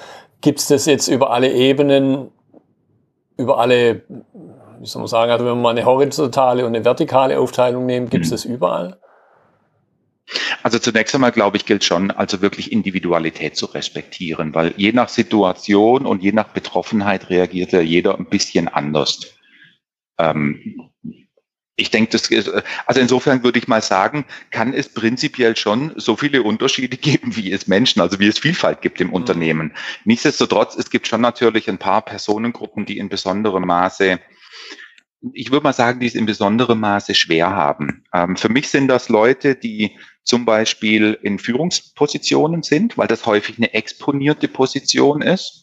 Gibt 0.40 0.58
es 0.58 0.68
das 0.68 0.86
jetzt 0.86 1.08
über 1.08 1.30
alle 1.30 1.52
Ebenen, 1.52 2.30
über 3.36 3.58
alle, 3.58 4.02
wie 4.80 4.86
soll 4.86 5.00
man 5.00 5.08
sagen, 5.08 5.30
also 5.30 5.44
wenn 5.44 5.52
wir 5.54 5.62
mal 5.62 5.70
eine 5.70 5.84
horizontale 5.84 6.66
und 6.66 6.74
eine 6.74 6.84
vertikale 6.84 7.38
Aufteilung 7.38 7.86
nehmen, 7.86 8.10
gibt 8.10 8.24
es 8.24 8.30
mhm. 8.30 8.34
das 8.34 8.44
überall? 8.44 8.98
Also 10.62 10.78
zunächst 10.78 11.14
einmal 11.14 11.32
glaube 11.32 11.56
ich, 11.56 11.66
gilt 11.66 11.84
schon, 11.84 12.10
also 12.10 12.40
wirklich 12.40 12.72
Individualität 12.72 13.56
zu 13.56 13.66
respektieren, 13.66 14.54
weil 14.54 14.72
je 14.76 14.92
nach 14.92 15.08
Situation 15.08 16.06
und 16.06 16.22
je 16.22 16.32
nach 16.32 16.48
Betroffenheit 16.48 17.30
reagiert 17.30 17.72
ja 17.72 17.80
jeder 17.80 18.18
ein 18.18 18.26
bisschen 18.26 18.68
anders. 18.68 19.34
Ähm, 20.18 20.91
ich 21.76 21.90
denke, 21.90 22.10
das 22.10 22.30
ist, 22.30 22.50
also 22.86 23.00
insofern 23.00 23.42
würde 23.42 23.58
ich 23.58 23.66
mal 23.66 23.82
sagen, 23.82 24.26
kann 24.50 24.74
es 24.74 24.90
prinzipiell 24.90 25.56
schon 25.56 25.92
so 25.96 26.16
viele 26.16 26.42
Unterschiede 26.42 26.96
geben, 26.98 27.36
wie 27.36 27.52
es 27.52 27.66
Menschen, 27.66 28.00
also 28.00 28.18
wie 28.20 28.28
es 28.28 28.38
Vielfalt 28.38 28.82
gibt 28.82 29.00
im 29.00 29.08
mhm. 29.08 29.14
Unternehmen. 29.14 29.74
Nichtsdestotrotz, 30.04 30.76
es 30.76 30.90
gibt 30.90 31.06
schon 31.06 31.20
natürlich 31.20 31.68
ein 31.68 31.78
paar 31.78 32.02
Personengruppen, 32.02 32.84
die 32.84 32.98
in 32.98 33.08
besonderem 33.08 33.66
Maße 33.66 34.20
ich 35.34 35.52
würde 35.52 35.62
mal 35.62 35.72
sagen, 35.72 36.00
die 36.00 36.06
es 36.06 36.14
in 36.14 36.26
besonderem 36.26 36.80
Maße 36.80 37.14
schwer 37.14 37.50
haben. 37.50 38.04
Ähm, 38.12 38.36
für 38.36 38.48
mich 38.48 38.68
sind 38.68 38.88
das 38.88 39.08
Leute, 39.08 39.54
die 39.54 39.96
zum 40.24 40.44
Beispiel 40.44 41.18
in 41.22 41.38
Führungspositionen 41.38 42.62
sind, 42.62 42.98
weil 42.98 43.06
das 43.06 43.26
häufig 43.26 43.58
eine 43.58 43.72
exponierte 43.74 44.48
Position 44.48 45.22
ist. 45.22 45.61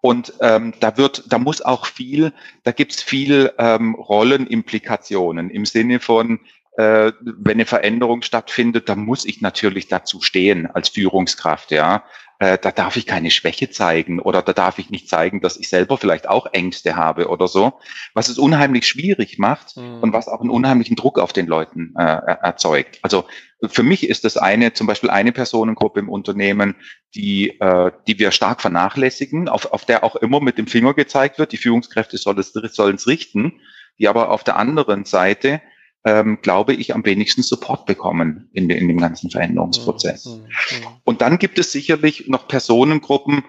Und 0.00 0.32
ähm, 0.40 0.72
da 0.80 0.96
wird, 0.96 1.24
da 1.28 1.38
muss 1.38 1.60
auch 1.60 1.86
viel, 1.86 2.32
da 2.62 2.72
gibt's 2.72 3.02
viel 3.02 3.52
ähm, 3.58 3.94
Rollenimplikationen 3.94 5.50
im 5.50 5.66
Sinne 5.66 6.00
von, 6.00 6.40
äh, 6.76 7.12
wenn 7.20 7.54
eine 7.54 7.66
Veränderung 7.66 8.22
stattfindet, 8.22 8.88
dann 8.88 9.00
muss 9.00 9.26
ich 9.26 9.40
natürlich 9.40 9.88
dazu 9.88 10.22
stehen 10.22 10.66
als 10.66 10.88
Führungskraft, 10.88 11.70
ja. 11.70 12.04
Äh, 12.40 12.56
da 12.56 12.72
darf 12.72 12.96
ich 12.96 13.04
keine 13.04 13.30
Schwäche 13.30 13.68
zeigen 13.68 14.18
oder 14.18 14.40
da 14.40 14.54
darf 14.54 14.78
ich 14.78 14.88
nicht 14.88 15.10
zeigen, 15.10 15.42
dass 15.42 15.58
ich 15.58 15.68
selber 15.68 15.98
vielleicht 15.98 16.26
auch 16.26 16.46
Ängste 16.54 16.96
habe 16.96 17.28
oder 17.28 17.46
so, 17.46 17.74
was 18.14 18.30
es 18.30 18.38
unheimlich 18.38 18.86
schwierig 18.86 19.38
macht 19.38 19.76
mhm. 19.76 20.00
und 20.00 20.14
was 20.14 20.26
auch 20.26 20.40
einen 20.40 20.48
unheimlichen 20.48 20.96
Druck 20.96 21.18
auf 21.18 21.34
den 21.34 21.46
Leuten 21.46 21.92
äh, 21.98 22.02
erzeugt. 22.02 22.98
Also 23.02 23.26
für 23.68 23.82
mich 23.82 24.08
ist 24.08 24.24
das 24.24 24.38
eine, 24.38 24.72
zum 24.72 24.86
Beispiel 24.86 25.10
eine 25.10 25.32
Personengruppe 25.32 26.00
im 26.00 26.08
Unternehmen, 26.08 26.76
die, 27.14 27.60
äh, 27.60 27.92
die 28.06 28.18
wir 28.18 28.30
stark 28.30 28.62
vernachlässigen, 28.62 29.50
auf, 29.50 29.70
auf 29.74 29.84
der 29.84 30.02
auch 30.02 30.16
immer 30.16 30.40
mit 30.40 30.56
dem 30.56 30.66
Finger 30.66 30.94
gezeigt 30.94 31.38
wird, 31.38 31.52
die 31.52 31.58
Führungskräfte 31.58 32.16
sollen 32.16 32.94
es 32.96 33.06
richten, 33.06 33.60
die 33.98 34.08
aber 34.08 34.30
auf 34.30 34.44
der 34.44 34.56
anderen 34.56 35.04
Seite 35.04 35.60
ähm, 36.04 36.38
glaube 36.42 36.72
ich, 36.74 36.94
am 36.94 37.04
wenigsten 37.04 37.42
Support 37.42 37.86
bekommen 37.86 38.48
in, 38.52 38.68
de, 38.68 38.78
in 38.78 38.88
dem 38.88 38.98
ganzen 38.98 39.30
Veränderungsprozess. 39.30 40.26
Mhm, 40.26 40.32
mhm. 40.32 40.86
Und 41.04 41.20
dann 41.20 41.38
gibt 41.38 41.58
es 41.58 41.72
sicherlich 41.72 42.28
noch 42.28 42.48
Personengruppen, 42.48 43.44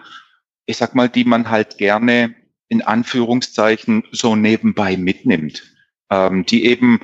ich 0.66 0.78
sag 0.78 0.96
mal, 0.96 1.10
die 1.10 1.24
man 1.24 1.50
halt 1.50 1.78
gerne 1.78 2.36
in 2.68 2.82
Anführungszeichen 2.82 4.04
so 4.12 4.36
nebenbei 4.36 4.98
mitnimmt, 4.98 5.64
ähm, 6.10 6.46
die 6.46 6.66
eben 6.66 7.02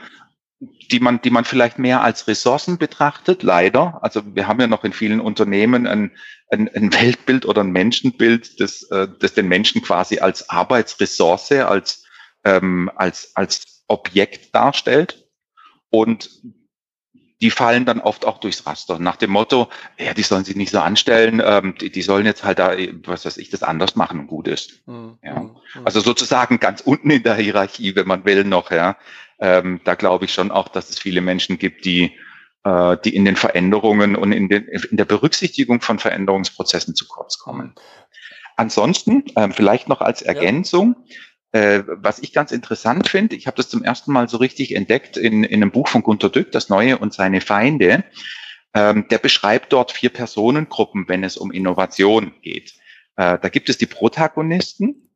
die 0.60 1.00
man, 1.00 1.22
die 1.22 1.30
man 1.30 1.46
vielleicht 1.46 1.77
mehr 1.77 2.01
als 2.01 2.27
Ressourcen 2.27 2.77
betrachtet, 2.77 3.44
leider. 3.44 4.00
Also 4.01 4.24
wir 4.36 4.48
haben 4.48 4.60
ja 4.60 4.68
noch 4.68 4.84
in 4.84 4.94
vielen 4.94 5.20
Unternehmen 5.20 5.86
ein, 5.86 6.12
ein, 6.50 6.70
ein 6.74 6.94
Weltbild 6.94 7.46
oder 7.46 7.63
ein 7.63 7.72
Menschenbild, 7.72 8.60
das, 8.60 8.84
äh, 8.84 9.08
das 9.20 9.34
den 9.34 9.48
Menschen 9.48 9.82
quasi 9.82 10.20
als 10.20 10.50
Arbeitsressource, 10.50 11.51
als, 11.51 12.06
ähm, 12.44 12.89
als, 12.96 13.36
als 13.36 13.84
Objekt 13.88 14.56
darstellt. 14.56 15.26
Und 15.89 16.29
die 17.41 17.51
fallen 17.51 17.86
dann 17.86 18.00
oft 18.00 18.25
auch 18.25 18.39
durchs 18.39 18.65
Raster. 18.65 18.98
Nach 19.00 19.15
dem 19.15 19.29
Motto, 19.29 19.70
ja, 20.00 20.13
die 20.13 20.24
sollen 20.24 20.44
sich 20.44 20.56
nicht 20.56 20.72
so 20.72 20.79
anstellen, 20.79 21.41
ähm, 21.44 21.75
die, 21.79 21.91
die 21.91 22.01
sollen 22.01 22.25
jetzt 22.25 22.44
halt 22.44 22.60
da, 22.60 22.75
was 23.06 23.25
weiß 23.25 23.38
ich, 23.38 23.50
das 23.50 23.63
anders 23.63 23.96
machen 23.96 24.20
und 24.20 24.27
gut 24.27 24.48
ist. 24.48 24.88
Mhm. 24.88 25.20
Ja. 25.22 25.39
Mhm. 25.41 25.56
Also 25.84 26.00
sozusagen 26.00 26.60
ganz 26.60 26.82
unten 26.82 27.12
in 27.12 27.24
der 27.24 27.36
Hierarchie, 27.36 27.96
wenn 27.96 28.08
man 28.08 28.25
will, 28.25 28.44
noch, 28.44 28.72
ja. 28.72 28.98
Ähm, 29.39 29.82
da 29.84 29.94
glaube 29.94 30.25
ich 30.25 30.34
schon 30.34 30.50
auch, 30.50 30.67
dass 30.67 30.89
es 30.89 30.98
viele 30.98 31.22
Menschen 31.22 31.60
gibt, 31.60 31.86
die, 31.86 32.17
äh, 32.63 32.98
die 33.06 33.15
in 33.15 33.24
den 33.24 33.36
Veränderungen 33.36 34.15
und 34.15 34.32
in, 34.32 34.50
den, 34.50 34.67
in 34.67 34.98
der 34.98 35.06
Berücksichtigung 35.06 35.82
von 35.82 36.00
Veränderungsprozessen 36.00 36.96
zu 36.96 37.08
kurz 37.08 37.38
kommen. 37.38 37.67
Mhm. 37.67 37.74
Ansonsten, 38.56 39.24
ähm, 39.36 39.53
vielleicht 39.53 39.88
noch 39.88 40.01
als 40.01 40.24
Ergänzung, 40.24 40.96
ja. 41.06 41.15
Äh, 41.54 41.84
was 41.88 42.20
ich 42.20 42.34
ganz 42.34 42.51
interessant 42.51 43.08
finde, 43.08 43.36
ich 43.36 43.48
habe 43.48 43.58
das 43.58 43.70
zum 43.70 43.84
ersten 43.84 44.12
Mal 44.12 44.27
so 44.27 44.38
richtig 44.38 44.75
entdeckt 44.75 45.16
in, 45.16 45.44
in 45.44 45.62
einem 45.62 45.72
Buch 45.72 45.88
von 45.88 46.04
Gunter 46.04 46.30
Dück, 46.30 46.51
Das 46.51 46.70
Neue 46.70 46.98
und 46.98 47.13
seine 47.13 47.42
Feinde. 47.42 48.04
Ähm, 48.74 49.08
der 49.10 49.18
beschreibt 49.18 49.72
dort 49.72 49.92
vier 49.92 50.10
Personengruppen, 50.10 51.08
wenn 51.08 51.24
es 51.24 51.38
um 51.38 51.51
Innovation 51.51 52.34
geht. 52.42 52.74
Äh, 53.16 53.39
da 53.39 53.50
gibt 53.50 53.70
es 53.70 53.77
die 53.77 53.86
Protagonisten 53.86 55.10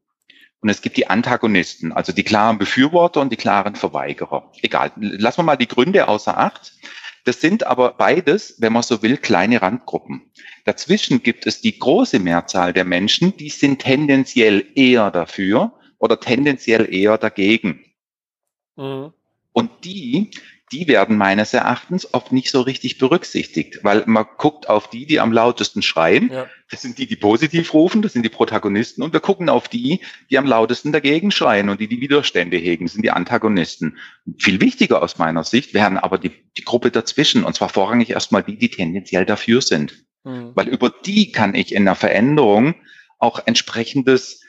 und 0.62 0.70
es 0.70 0.82
gibt 0.82 0.96
die 0.98 1.08
Antagonisten, 1.08 1.92
also 1.92 2.14
die 2.14 2.24
klaren 2.24 2.58
Befürworter 2.58 3.20
und 3.20 3.32
die 3.32 3.38
klaren 3.38 3.76
Verweigerer. 3.76 4.52
Egal, 4.62 4.92
lassen 4.96 5.40
wir 5.40 5.44
mal 5.44 5.58
die 5.58 5.68
Gründe 5.68 6.08
außer 6.08 6.38
Acht. 6.38 6.74
Das 7.24 7.42
sind 7.42 7.66
aber 7.68 7.94
beides, 7.94 8.56
wenn 8.60 8.74
man 8.74 8.84
so 8.84 9.04
will, 9.04 9.18
kleine 9.18 9.62
Randgruppen. 9.62 10.32
Dazwischen 10.66 11.22
gibt 11.22 11.46
es 11.46 11.62
die 11.62 11.78
große 11.78 12.20
Mehrzahl 12.20 12.74
der 12.74 12.86
Menschen, 12.86 13.36
die 13.38 13.50
sind 13.50 13.80
tendenziell 13.80 14.66
eher 14.76 15.12
dafür, 15.12 15.74
oder 16.02 16.20
tendenziell 16.20 16.94
eher 16.94 17.18
dagegen. 17.18 17.86
Mhm. 18.76 19.14
Und 19.54 19.70
die, 19.84 20.32
die 20.72 20.88
werden 20.88 21.18
meines 21.18 21.54
Erachtens 21.54 22.12
oft 22.14 22.32
nicht 22.32 22.50
so 22.50 22.62
richtig 22.62 22.98
berücksichtigt, 22.98 23.80
weil 23.84 24.04
man 24.08 24.26
guckt 24.38 24.70
auf 24.70 24.90
die, 24.90 25.06
die 25.06 25.20
am 25.20 25.32
lautesten 25.32 25.82
schreien. 25.82 26.32
Ja. 26.32 26.50
Das 26.72 26.82
sind 26.82 26.98
die, 26.98 27.06
die 27.06 27.18
positiv 27.18 27.74
rufen, 27.74 28.02
das 28.02 28.14
sind 28.14 28.24
die 28.24 28.30
Protagonisten. 28.30 29.04
Und 29.04 29.14
wir 29.14 29.20
gucken 29.20 29.50
auf 29.50 29.68
die, 29.68 30.00
die 30.30 30.38
am 30.38 30.46
lautesten 30.46 30.92
dagegen 30.92 31.30
schreien 31.30 31.70
und 31.70 31.80
die 31.82 31.88
die 31.88 32.02
Widerstände 32.02 32.58
hegen, 32.58 32.86
das 32.86 32.94
sind 32.94 33.04
die 33.04 33.12
Antagonisten. 33.12 33.98
Viel 34.40 34.60
wichtiger 34.62 35.04
aus 35.04 35.18
meiner 35.18 35.44
Sicht 35.44 35.74
wären 35.74 35.98
aber 35.98 36.18
die, 36.18 36.32
die 36.58 36.64
Gruppe 36.64 36.90
dazwischen. 36.90 37.44
Und 37.44 37.54
zwar 37.54 37.70
vorrangig 37.70 38.10
erstmal 38.10 38.42
die, 38.42 38.58
die 38.58 38.70
tendenziell 38.70 39.26
dafür 39.26 39.62
sind. 39.62 40.06
Mhm. 40.24 40.52
Weil 40.56 40.70
über 40.70 40.90
die 41.06 41.32
kann 41.32 41.54
ich 41.54 41.76
in 41.76 41.86
der 41.86 41.96
Veränderung 41.96 42.76
auch 43.20 43.46
entsprechendes 43.46 44.42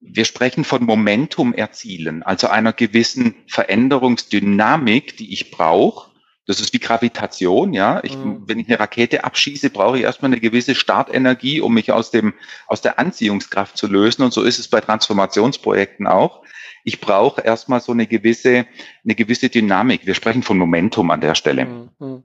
wir 0.00 0.24
sprechen 0.24 0.64
von 0.64 0.84
Momentum 0.84 1.52
erzielen, 1.52 2.22
also 2.22 2.48
einer 2.48 2.72
gewissen 2.72 3.34
Veränderungsdynamik, 3.46 5.16
die 5.16 5.32
ich 5.32 5.50
brauche. 5.50 6.10
Das 6.46 6.58
ist 6.58 6.72
wie 6.72 6.80
Gravitation, 6.80 7.74
ja. 7.74 8.00
Ich, 8.02 8.16
mhm. 8.16 8.42
Wenn 8.46 8.58
ich 8.58 8.66
eine 8.66 8.80
Rakete 8.80 9.22
abschieße, 9.24 9.70
brauche 9.70 9.98
ich 9.98 10.02
erstmal 10.02 10.32
eine 10.32 10.40
gewisse 10.40 10.74
Startenergie, 10.74 11.60
um 11.60 11.74
mich 11.74 11.92
aus 11.92 12.10
dem, 12.10 12.34
aus 12.66 12.80
der 12.80 12.98
Anziehungskraft 12.98 13.76
zu 13.76 13.86
lösen. 13.86 14.22
Und 14.22 14.32
so 14.32 14.42
ist 14.42 14.58
es 14.58 14.66
bei 14.66 14.80
Transformationsprojekten 14.80 16.06
auch. 16.06 16.42
Ich 16.82 17.00
brauche 17.00 17.42
erstmal 17.42 17.80
so 17.80 17.92
eine 17.92 18.06
gewisse, 18.06 18.66
eine 19.04 19.14
gewisse 19.14 19.48
Dynamik. 19.48 20.06
Wir 20.06 20.14
sprechen 20.14 20.42
von 20.42 20.58
Momentum 20.58 21.10
an 21.10 21.20
der 21.20 21.34
Stelle. 21.34 21.66
Mhm. 21.98 22.24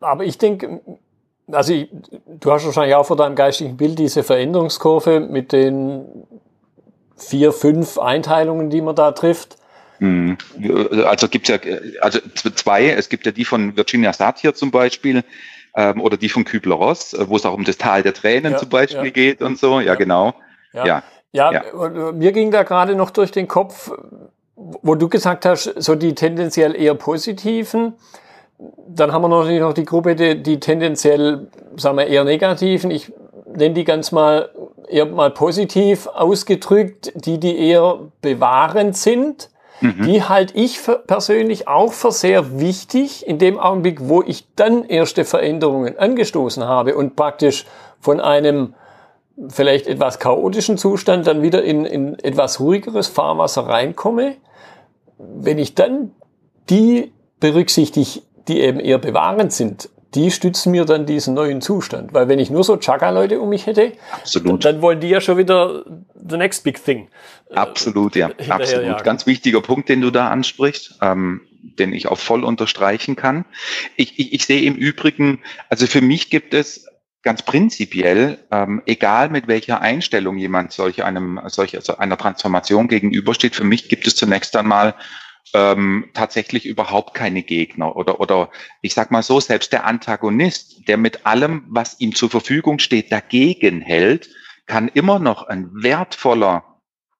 Aber 0.00 0.24
ich 0.24 0.36
denke, 0.38 0.82
also 1.50 1.72
ich, 1.72 1.88
du 2.26 2.50
hast 2.50 2.66
wahrscheinlich 2.66 2.96
auch 2.96 3.06
vor 3.06 3.16
deinem 3.16 3.36
geistigen 3.36 3.76
Bild 3.76 3.98
diese 3.98 4.22
Veränderungskurve 4.22 5.20
mit 5.20 5.52
den 5.52 6.04
vier, 7.16 7.52
fünf 7.52 7.98
Einteilungen, 7.98 8.70
die 8.70 8.80
man 8.80 8.94
da 8.94 9.12
trifft. 9.12 9.56
Mhm. 9.98 10.36
Also 11.06 11.28
gibt's 11.28 11.48
ja, 11.48 11.58
also 12.00 12.20
zwei, 12.54 12.90
es 12.90 13.08
gibt 13.08 13.24
ja 13.26 13.32
die 13.32 13.44
von 13.44 13.76
Virginia 13.76 14.12
Satir 14.12 14.54
zum 14.54 14.70
Beispiel, 14.70 15.24
ähm, 15.76 16.00
oder 16.00 16.16
die 16.16 16.28
von 16.28 16.44
Kübler-Ross, 16.44 17.12
äh, 17.12 17.28
wo 17.28 17.36
es 17.36 17.44
auch 17.44 17.54
um 17.54 17.64
das 17.64 17.78
Tal 17.78 18.02
der 18.02 18.14
Tränen 18.14 18.52
ja, 18.52 18.58
zum 18.58 18.68
Beispiel 18.68 19.04
ja. 19.04 19.10
geht 19.10 19.42
und 19.42 19.58
so, 19.58 19.78
ja, 19.80 19.88
ja. 19.88 19.94
genau. 19.94 20.34
Ja. 20.72 21.02
Ja. 21.32 21.52
ja, 21.52 22.12
mir 22.12 22.32
ging 22.32 22.50
da 22.50 22.62
gerade 22.62 22.94
noch 22.94 23.10
durch 23.10 23.30
den 23.30 23.46
Kopf, 23.46 23.90
wo 24.54 24.94
du 24.94 25.08
gesagt 25.08 25.44
hast, 25.44 25.64
so 25.76 25.94
die 25.94 26.14
tendenziell 26.14 26.74
eher 26.74 26.94
positiven. 26.94 27.94
Dann 28.88 29.12
haben 29.12 29.20
wir 29.20 29.28
natürlich 29.28 29.60
noch 29.60 29.74
die 29.74 29.84
Gruppe, 29.84 30.16
die, 30.16 30.42
die 30.42 30.60
tendenziell, 30.60 31.48
sagen 31.76 31.98
wir, 31.98 32.06
eher 32.06 32.24
negativen. 32.24 32.90
Ich 32.90 33.12
nenne 33.54 33.74
die 33.74 33.84
ganz 33.84 34.12
mal 34.12 34.50
eher 34.88 35.06
mal 35.06 35.30
positiv 35.30 36.06
ausgedrückt, 36.06 37.12
die, 37.14 37.38
die 37.38 37.58
eher 37.58 37.98
bewahrend 38.20 38.96
sind, 38.96 39.50
mhm. 39.80 40.04
die 40.04 40.22
halte 40.22 40.56
ich 40.56 40.80
persönlich 41.06 41.68
auch 41.68 41.92
für 41.92 42.12
sehr 42.12 42.58
wichtig 42.58 43.26
in 43.26 43.38
dem 43.38 43.58
Augenblick, 43.58 44.08
wo 44.08 44.22
ich 44.22 44.46
dann 44.56 44.84
erste 44.84 45.24
Veränderungen 45.24 45.98
angestoßen 45.98 46.64
habe 46.64 46.96
und 46.96 47.16
praktisch 47.16 47.66
von 48.00 48.20
einem 48.20 48.74
vielleicht 49.48 49.86
etwas 49.86 50.18
chaotischen 50.18 50.78
Zustand 50.78 51.26
dann 51.26 51.42
wieder 51.42 51.62
in, 51.62 51.84
in 51.84 52.18
etwas 52.20 52.60
ruhigeres 52.60 53.08
Fahrwasser 53.08 53.66
reinkomme. 53.66 54.36
Wenn 55.18 55.58
ich 55.58 55.74
dann 55.74 56.12
die 56.70 57.12
berücksichtige, 57.40 58.22
die 58.48 58.60
eben 58.60 58.80
eher 58.80 58.98
bewahrend 58.98 59.52
sind, 59.52 59.90
die 60.14 60.30
stützen 60.30 60.72
mir 60.72 60.84
dann 60.84 61.06
diesen 61.06 61.34
neuen 61.34 61.60
Zustand. 61.60 62.14
Weil 62.14 62.28
wenn 62.28 62.38
ich 62.38 62.50
nur 62.50 62.64
so 62.64 62.76
Chaka-Leute 62.76 63.40
um 63.40 63.48
mich 63.48 63.66
hätte, 63.66 63.92
Absolut. 64.12 64.64
dann 64.64 64.80
wollen 64.82 65.00
die 65.00 65.08
ja 65.08 65.20
schon 65.20 65.36
wieder 65.36 65.84
the 66.14 66.36
next 66.36 66.64
big 66.64 66.82
thing. 66.82 67.08
Äh, 67.50 67.54
Absolut, 67.56 68.16
ja. 68.16 68.30
Absolut. 68.48 69.04
Ganz 69.04 69.26
wichtiger 69.26 69.60
Punkt, 69.60 69.88
den 69.88 70.00
du 70.00 70.10
da 70.10 70.28
ansprichst. 70.28 70.98
Ähm, 71.02 71.42
den 71.78 71.92
ich 71.92 72.08
auch 72.08 72.18
voll 72.18 72.44
unterstreichen 72.44 73.16
kann. 73.16 73.44
Ich, 73.96 74.18
ich, 74.18 74.32
ich 74.32 74.46
sehe 74.46 74.62
im 74.62 74.74
Übrigen, 74.74 75.40
also 75.68 75.86
für 75.86 76.00
mich 76.00 76.30
gibt 76.30 76.54
es 76.54 76.86
ganz 77.22 77.42
prinzipiell, 77.42 78.38
ähm, 78.52 78.82
egal 78.86 79.30
mit 79.30 79.48
welcher 79.48 79.80
Einstellung 79.80 80.38
jemand 80.38 80.72
solch 80.72 81.02
einem, 81.02 81.40
solch 81.46 81.74
also 81.74 81.96
einer 81.96 82.16
Transformation 82.16 82.86
gegenübersteht, 82.86 83.56
für 83.56 83.64
mich 83.64 83.88
gibt 83.88 84.06
es 84.06 84.14
zunächst 84.14 84.54
einmal 84.56 84.94
ähm, 85.54 86.10
tatsächlich 86.12 86.66
überhaupt 86.66 87.14
keine 87.14 87.42
Gegner 87.42 87.96
oder 87.96 88.20
oder 88.20 88.50
ich 88.82 88.94
sag 88.94 89.10
mal 89.10 89.22
so 89.22 89.40
selbst 89.40 89.72
der 89.72 89.84
Antagonist, 89.84 90.88
der 90.88 90.96
mit 90.96 91.26
allem, 91.26 91.64
was 91.68 92.00
ihm 92.00 92.14
zur 92.14 92.30
Verfügung 92.30 92.78
steht, 92.78 93.12
dagegen 93.12 93.80
hält, 93.80 94.28
kann 94.66 94.88
immer 94.88 95.18
noch 95.18 95.44
ein 95.44 95.70
wertvoller 95.72 96.64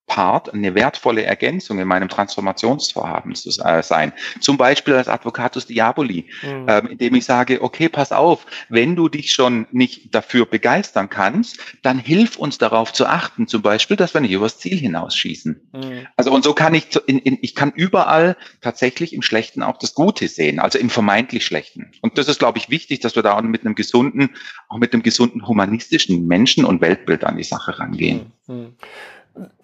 Part, 0.07 0.53
eine 0.53 0.73
wertvolle 0.73 1.23
Ergänzung 1.23 1.79
in 1.79 1.87
meinem 1.87 2.07
Transformationsvorhaben 2.07 3.35
zu 3.35 3.49
äh, 3.61 3.83
sein. 3.83 4.13
Zum 4.39 4.57
Beispiel 4.57 4.95
als 4.95 5.09
Advocatus 5.09 5.67
Diaboli, 5.67 6.25
mhm. 6.41 6.65
ähm, 6.67 6.87
indem 6.87 7.15
ich 7.15 7.25
sage, 7.25 7.61
okay, 7.61 7.89
pass 7.89 8.13
auf, 8.13 8.45
wenn 8.69 8.95
du 8.95 9.09
dich 9.09 9.33
schon 9.33 9.67
nicht 9.71 10.15
dafür 10.15 10.45
begeistern 10.45 11.09
kannst, 11.09 11.59
dann 11.83 11.99
hilf 11.99 12.37
uns 12.37 12.57
darauf 12.57 12.93
zu 12.93 13.05
achten, 13.05 13.47
zum 13.47 13.61
Beispiel, 13.61 13.97
dass 13.97 14.13
wir 14.13 14.21
nicht 14.21 14.31
übers 14.31 14.57
Ziel 14.59 14.77
hinausschießen. 14.77 15.69
Mhm. 15.73 16.07
Also 16.15 16.31
und 16.31 16.43
so 16.43 16.53
kann 16.53 16.73
ich, 16.73 16.87
in, 17.05 17.19
in, 17.19 17.37
ich 17.41 17.53
kann 17.53 17.73
überall 17.75 18.37
tatsächlich 18.61 19.13
im 19.13 19.21
Schlechten 19.21 19.61
auch 19.61 19.77
das 19.77 19.93
Gute 19.93 20.29
sehen, 20.29 20.59
also 20.59 20.79
im 20.79 20.89
vermeintlich 20.89 21.45
Schlechten. 21.45 21.91
Und 22.01 22.17
das 22.17 22.29
ist, 22.29 22.39
glaube 22.39 22.57
ich, 22.59 22.69
wichtig, 22.69 23.01
dass 23.01 23.15
wir 23.15 23.23
da 23.23 23.37
auch 23.37 23.41
mit 23.41 23.65
einem 23.65 23.75
gesunden, 23.75 24.29
auch 24.69 24.77
mit 24.77 24.93
einem 24.93 25.03
gesunden 25.03 25.47
humanistischen 25.47 26.27
Menschen- 26.27 26.63
und 26.63 26.79
Weltbild 26.79 27.25
an 27.25 27.35
die 27.35 27.43
Sache 27.43 27.77
rangehen. 27.77 28.31
Mhm. 28.47 28.75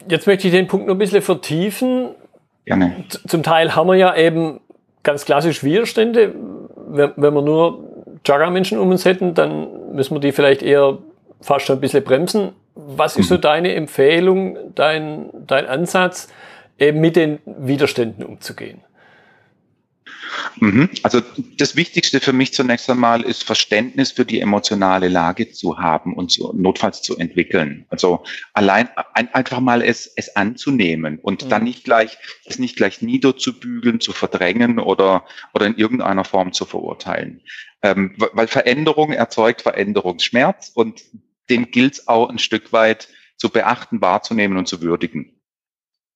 Jetzt 0.08 0.28
möchte 0.28 0.48
ich 0.48 0.54
den 0.54 0.68
Punkt 0.68 0.88
noch 0.88 0.96
ein 0.96 1.00
bisschen 1.00 1.22
vertiefen. 1.22 2.10
Gerne. 2.66 3.06
Zum 3.28 3.44
Teil 3.44 3.76
haben 3.76 3.88
wir 3.88 3.96
ja 3.96 4.16
eben 4.16 4.60
ganz 5.04 5.26
klassisch 5.26 5.64
Widerstände. 5.64 6.34
Wenn, 6.88 7.12
wenn 7.16 7.34
wir 7.34 7.42
nur 7.42 7.84
Jagger-Menschen 8.26 8.80
um 8.80 8.90
uns 8.90 9.06
hätten, 9.06 9.34
dann 9.34 9.94
müssen 9.94 10.16
wir 10.16 10.20
die 10.20 10.32
vielleicht 10.32 10.64
eher 10.64 10.98
fast 11.42 11.66
schon 11.66 11.78
ein 11.78 11.82
bisschen 11.82 12.04
bremsen. 12.04 12.54
Was 12.76 13.18
ist 13.18 13.30
so 13.30 13.36
mhm. 13.36 13.42
deine 13.42 13.76
Empfehlung, 13.76 14.58
dein, 14.76 15.30
dein 15.46 15.68
Ansatz, 15.68 16.30
eben 16.80 17.02
mit 17.02 17.16
den 17.16 17.40
Widerständen 17.46 18.26
umzugehen? 18.26 18.82
Mhm. 20.58 20.90
Also 21.04 21.22
das 21.58 21.76
Wichtigste 21.76 22.20
für 22.20 22.34
mich 22.34 22.54
zunächst 22.54 22.90
einmal 22.90 23.22
ist 23.22 23.44
Verständnis 23.44 24.12
für 24.12 24.26
die 24.26 24.40
emotionale 24.40 25.08
Lage 25.08 25.52
zu 25.52 25.80
haben 25.80 26.14
und 26.14 26.32
zu, 26.32 26.54
notfalls 26.56 27.02
zu 27.02 27.18
entwickeln. 27.18 27.86
Also 27.90 28.24
allein 28.54 28.90
ein, 29.14 29.34
einfach 29.34 29.60
mal 29.60 29.82
es, 29.82 30.12
es 30.16 30.36
anzunehmen 30.36 31.20
und 31.20 31.46
mhm. 31.46 31.50
dann 31.50 31.64
nicht 31.64 31.84
gleich 31.84 32.18
es 32.46 32.60
nicht 32.60 32.76
gleich 32.76 33.02
niederzubügeln, 33.02 34.00
zu 34.00 34.12
verdrängen 34.14 34.80
oder 34.80 35.26
oder 35.54 35.66
in 35.66 35.76
irgendeiner 35.76 36.26
Form 36.26 36.54
zu 36.54 36.66
verurteilen. 36.66 37.42
Ähm, 37.82 38.16
weil 38.18 38.48
Veränderung 38.48 39.12
erzeugt 39.12 39.62
Veränderungsschmerz 39.62 40.72
und 40.74 41.04
den 41.50 41.72
gilt 41.72 41.94
es 41.94 42.08
auch 42.08 42.30
ein 42.30 42.40
Stück 42.40 42.72
weit 42.72 43.10
zu 43.36 43.50
beachten, 43.50 44.02
wahrzunehmen 44.02 44.58
und 44.58 44.68
zu 44.68 44.82
würdigen. 44.82 45.42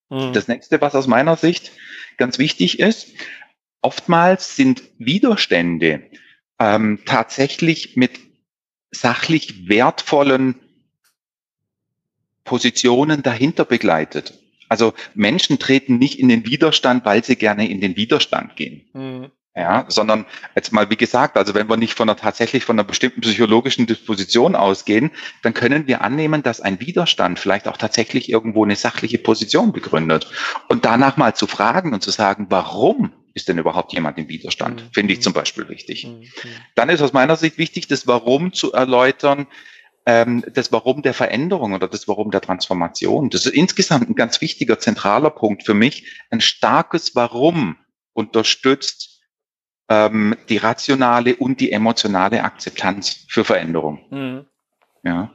Mhm. 0.09 0.33
Das 0.33 0.47
nächste, 0.47 0.79
was 0.81 0.95
aus 0.95 1.07
meiner 1.07 1.35
Sicht 1.35 1.71
ganz 2.17 2.39
wichtig 2.39 2.79
ist, 2.79 3.09
oftmals 3.81 4.55
sind 4.55 4.83
Widerstände 4.97 6.03
ähm, 6.59 6.99
tatsächlich 7.05 7.95
mit 7.95 8.19
sachlich 8.91 9.67
wertvollen 9.67 10.55
Positionen 12.43 13.23
dahinter 13.23 13.65
begleitet. 13.65 14.39
Also 14.69 14.93
Menschen 15.13 15.59
treten 15.59 15.97
nicht 15.97 16.19
in 16.19 16.29
den 16.29 16.45
Widerstand, 16.45 17.05
weil 17.05 17.23
sie 17.23 17.35
gerne 17.35 17.69
in 17.69 17.81
den 17.81 17.95
Widerstand 17.95 18.55
gehen. 18.55 18.89
Mhm. 18.93 19.31
Ja, 19.55 19.85
sondern 19.87 20.27
jetzt 20.55 20.71
mal 20.71 20.91
wie 20.91 20.97
gesagt, 20.97 21.35
also 21.35 21.55
wenn 21.55 21.67
wir 21.67 21.77
nicht 21.77 21.95
von 21.95 22.07
einer 22.07 22.15
tatsächlich 22.15 22.63
von 22.63 22.75
einer 22.75 22.87
bestimmten 22.87 23.21
psychologischen 23.21 23.87
Disposition 23.87 24.55
ausgehen, 24.55 25.09
dann 25.41 25.55
können 25.55 25.87
wir 25.87 26.01
annehmen, 26.01 26.43
dass 26.43 26.61
ein 26.61 26.79
Widerstand 26.79 27.39
vielleicht 27.39 27.67
auch 27.67 27.77
tatsächlich 27.77 28.29
irgendwo 28.29 28.63
eine 28.63 28.75
sachliche 28.75 29.17
Position 29.17 29.71
begründet. 29.71 30.29
Und 30.67 30.85
danach 30.85 31.17
mal 31.17 31.33
zu 31.33 31.47
fragen 31.47 31.93
und 31.93 32.03
zu 32.03 32.11
sagen, 32.11 32.45
warum 32.49 33.13
ist 33.37 33.47
denn 33.47 33.57
überhaupt 33.57 33.93
jemand 33.93 34.17
im 34.17 34.27
Widerstand? 34.27 34.83
Mhm. 34.83 34.89
Finde 34.91 35.13
ich 35.13 35.21
zum 35.21 35.31
Beispiel 35.31 35.69
wichtig. 35.69 36.05
Mhm. 36.05 36.23
Dann 36.75 36.89
ist 36.89 37.01
aus 37.01 37.13
meiner 37.13 37.37
Sicht 37.37 37.57
wichtig, 37.57 37.87
das 37.87 38.07
Warum 38.07 38.51
zu 38.51 38.73
erläutern, 38.73 39.47
ähm, 40.05 40.43
das 40.53 40.71
Warum 40.73 41.03
der 41.03 41.13
Veränderung 41.13 41.73
oder 41.73 41.87
das 41.87 42.07
Warum 42.07 42.31
der 42.31 42.41
Transformation. 42.41 43.29
Das 43.29 43.45
ist 43.45 43.53
insgesamt 43.53 44.09
ein 44.09 44.15
ganz 44.15 44.41
wichtiger, 44.41 44.79
zentraler 44.79 45.29
Punkt 45.29 45.63
für 45.63 45.73
mich. 45.73 46.11
Ein 46.29 46.41
starkes 46.41 47.15
Warum 47.15 47.77
unterstützt 48.13 49.21
ähm, 49.89 50.35
die 50.49 50.57
rationale 50.57 51.35
und 51.35 51.61
die 51.61 51.71
emotionale 51.71 52.43
Akzeptanz 52.43 53.25
für 53.29 53.45
Veränderung. 53.45 54.05
Mhm. 54.09 54.45
Ja. 55.03 55.31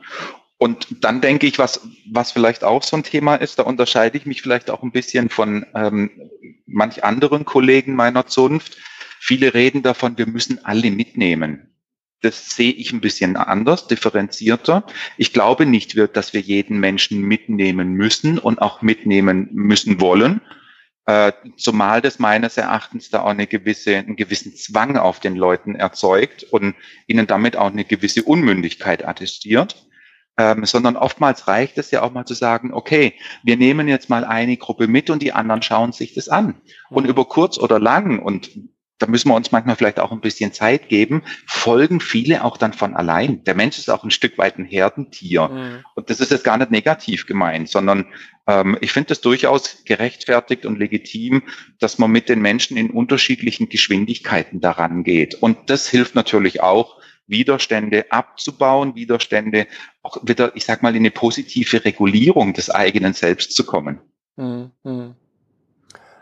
Und 0.62 0.86
dann 1.00 1.20
denke 1.20 1.48
ich, 1.48 1.58
was, 1.58 1.80
was 2.08 2.30
vielleicht 2.30 2.62
auch 2.62 2.84
so 2.84 2.96
ein 2.96 3.02
Thema 3.02 3.34
ist, 3.34 3.58
da 3.58 3.64
unterscheide 3.64 4.16
ich 4.16 4.26
mich 4.26 4.42
vielleicht 4.42 4.70
auch 4.70 4.84
ein 4.84 4.92
bisschen 4.92 5.28
von 5.28 5.66
ähm, 5.74 6.30
manch 6.66 7.02
anderen 7.02 7.44
Kollegen 7.44 7.96
meiner 7.96 8.28
Zunft. 8.28 8.76
Viele 9.18 9.54
reden 9.54 9.82
davon, 9.82 10.18
wir 10.18 10.28
müssen 10.28 10.64
alle 10.64 10.92
mitnehmen. 10.92 11.74
Das 12.20 12.54
sehe 12.54 12.70
ich 12.70 12.92
ein 12.92 13.00
bisschen 13.00 13.36
anders, 13.36 13.88
differenzierter. 13.88 14.86
Ich 15.16 15.32
glaube 15.32 15.66
nicht, 15.66 15.98
dass 16.12 16.32
wir 16.32 16.40
jeden 16.40 16.78
Menschen 16.78 17.22
mitnehmen 17.22 17.94
müssen 17.94 18.38
und 18.38 18.62
auch 18.62 18.82
mitnehmen 18.82 19.48
müssen 19.50 20.00
wollen. 20.00 20.42
Äh, 21.06 21.32
zumal 21.56 22.00
das 22.00 22.20
meines 22.20 22.56
Erachtens 22.56 23.10
da 23.10 23.22
auch 23.22 23.30
eine 23.30 23.48
gewisse, 23.48 23.96
einen 23.96 24.14
gewissen 24.14 24.54
Zwang 24.54 24.96
auf 24.96 25.18
den 25.18 25.34
Leuten 25.34 25.74
erzeugt 25.74 26.44
und 26.44 26.76
ihnen 27.08 27.26
damit 27.26 27.56
auch 27.56 27.72
eine 27.72 27.84
gewisse 27.84 28.22
Unmündigkeit 28.22 29.04
attestiert. 29.04 29.88
Ähm, 30.38 30.64
sondern 30.64 30.96
oftmals 30.96 31.46
reicht 31.46 31.76
es 31.76 31.90
ja 31.90 32.02
auch 32.02 32.12
mal 32.12 32.24
zu 32.24 32.32
sagen, 32.32 32.72
okay, 32.72 33.14
wir 33.42 33.58
nehmen 33.58 33.86
jetzt 33.86 34.08
mal 34.08 34.24
eine 34.24 34.56
Gruppe 34.56 34.88
mit 34.88 35.10
und 35.10 35.20
die 35.22 35.34
anderen 35.34 35.60
schauen 35.60 35.92
sich 35.92 36.14
das 36.14 36.30
an. 36.30 36.54
Und 36.88 37.06
über 37.06 37.26
kurz 37.26 37.58
oder 37.58 37.78
lang, 37.78 38.18
und 38.18 38.50
da 39.02 39.08
müssen 39.08 39.28
wir 39.28 39.34
uns 39.34 39.50
manchmal 39.50 39.76
vielleicht 39.76 39.98
auch 39.98 40.12
ein 40.12 40.20
bisschen 40.20 40.52
Zeit 40.52 40.88
geben, 40.88 41.22
folgen 41.46 41.98
viele 42.00 42.44
auch 42.44 42.56
dann 42.56 42.72
von 42.72 42.94
allein. 42.94 43.42
Der 43.44 43.56
Mensch 43.56 43.76
ist 43.78 43.90
auch 43.90 44.04
ein 44.04 44.12
Stück 44.12 44.38
weit 44.38 44.58
ein 44.58 44.64
Herdentier. 44.64 45.48
Mhm. 45.48 45.84
Und 45.96 46.08
das 46.08 46.20
ist 46.20 46.30
jetzt 46.30 46.44
gar 46.44 46.56
nicht 46.56 46.70
negativ 46.70 47.26
gemeint, 47.26 47.68
sondern 47.68 48.06
ähm, 48.46 48.78
ich 48.80 48.92
finde 48.92 49.12
es 49.12 49.20
durchaus 49.20 49.82
gerechtfertigt 49.84 50.66
und 50.66 50.78
legitim, 50.78 51.42
dass 51.80 51.98
man 51.98 52.12
mit 52.12 52.28
den 52.28 52.40
Menschen 52.40 52.76
in 52.76 52.90
unterschiedlichen 52.90 53.68
Geschwindigkeiten 53.68 54.60
daran 54.60 55.02
geht. 55.02 55.34
Und 55.34 55.68
das 55.68 55.88
hilft 55.88 56.14
natürlich 56.14 56.62
auch, 56.62 57.01
Widerstände 57.26 58.06
abzubauen, 58.10 58.94
Widerstände 58.94 59.66
auch 60.02 60.18
wieder, 60.22 60.54
ich 60.56 60.64
sag 60.64 60.82
mal, 60.82 60.94
in 60.94 61.02
eine 61.02 61.10
positive 61.10 61.84
Regulierung 61.84 62.52
des 62.52 62.70
eigenen 62.70 63.12
Selbst 63.12 63.54
zu 63.54 63.64
kommen. 63.64 64.00
Mhm. 64.36 65.14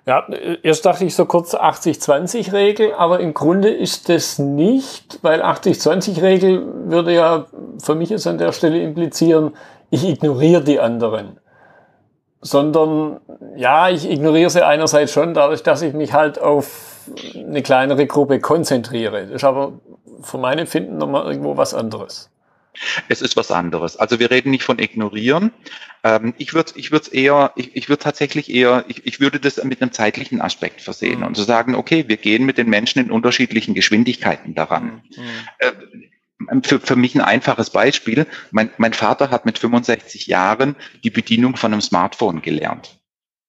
Ja, 0.06 0.26
erst 0.62 0.86
dachte 0.86 1.04
ich 1.04 1.14
so 1.14 1.26
kurz 1.26 1.54
80-20-Regel, 1.54 2.94
aber 2.94 3.20
im 3.20 3.34
Grunde 3.34 3.68
ist 3.68 4.08
das 4.08 4.38
nicht, 4.38 5.18
weil 5.22 5.42
80-20-Regel 5.42 6.90
würde 6.90 7.14
ja 7.14 7.46
für 7.82 7.94
mich 7.94 8.10
jetzt 8.10 8.26
an 8.26 8.38
der 8.38 8.52
Stelle 8.52 8.82
implizieren, 8.82 9.54
ich 9.90 10.08
ignoriere 10.08 10.64
die 10.64 10.80
anderen. 10.80 11.38
Sondern, 12.40 13.20
ja, 13.56 13.90
ich 13.90 14.08
ignoriere 14.10 14.48
sie 14.48 14.64
einerseits 14.64 15.12
schon 15.12 15.34
dadurch, 15.34 15.62
dass 15.62 15.82
ich 15.82 15.92
mich 15.92 16.14
halt 16.14 16.40
auf 16.40 17.02
eine 17.34 17.62
kleinere 17.62 18.06
Gruppe 18.06 18.40
konzentriere. 18.40 19.26
Das 19.26 19.36
ist 19.36 19.44
aber 19.44 19.74
von 20.22 20.40
meinem 20.40 20.60
Empfinden 20.60 20.98
nochmal 20.98 21.26
irgendwo 21.26 21.56
was 21.56 21.74
anderes. 21.74 22.30
Es 23.08 23.20
ist 23.20 23.36
was 23.36 23.50
anderes. 23.50 23.96
Also 23.96 24.20
wir 24.20 24.30
reden 24.30 24.50
nicht 24.50 24.62
von 24.62 24.78
ignorieren. 24.78 25.52
Ähm, 26.04 26.34
ich 26.38 26.54
würde 26.54 26.72
ich 26.76 26.92
würde 26.92 27.10
eher, 27.10 27.52
ich, 27.56 27.74
ich 27.74 27.88
würde 27.88 28.02
tatsächlich 28.02 28.50
eher, 28.50 28.84
ich, 28.88 29.06
ich 29.06 29.20
würde 29.20 29.40
das 29.40 29.62
mit 29.64 29.82
einem 29.82 29.92
zeitlichen 29.92 30.40
Aspekt 30.40 30.80
versehen 30.80 31.20
mhm. 31.20 31.26
und 31.26 31.34
zu 31.34 31.42
so 31.42 31.46
sagen, 31.46 31.74
okay, 31.74 32.04
wir 32.08 32.16
gehen 32.16 32.46
mit 32.46 32.58
den 32.58 32.68
Menschen 32.68 33.00
in 33.00 33.10
unterschiedlichen 33.10 33.74
Geschwindigkeiten 33.74 34.54
daran. 34.54 35.02
Mhm. 35.16 35.22
Äh, 35.58 35.72
für, 36.62 36.80
für 36.80 36.96
mich 36.96 37.14
ein 37.14 37.20
einfaches 37.20 37.70
Beispiel. 37.70 38.26
Mein, 38.50 38.70
mein 38.78 38.94
Vater 38.94 39.30
hat 39.30 39.44
mit 39.44 39.58
65 39.58 40.26
Jahren 40.26 40.76
die 41.04 41.10
Bedienung 41.10 41.56
von 41.56 41.72
einem 41.72 41.82
Smartphone 41.82 42.40
gelernt. 42.40 42.98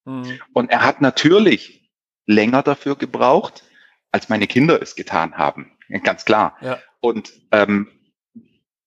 Mhm. 0.06 0.40
Und 0.54 0.72
er 0.72 0.84
hat 0.84 1.00
natürlich 1.02 1.90
länger 2.26 2.64
dafür 2.64 2.96
gebraucht, 2.96 3.64
als 4.12 4.30
meine 4.30 4.48
Kinder 4.48 4.82
es 4.82 4.96
getan 4.96 5.38
haben. 5.38 5.72
Ganz 6.04 6.26
klar. 6.26 6.58
Ja. 6.62 6.80
Und 7.00 7.32
ähm, 7.52 7.88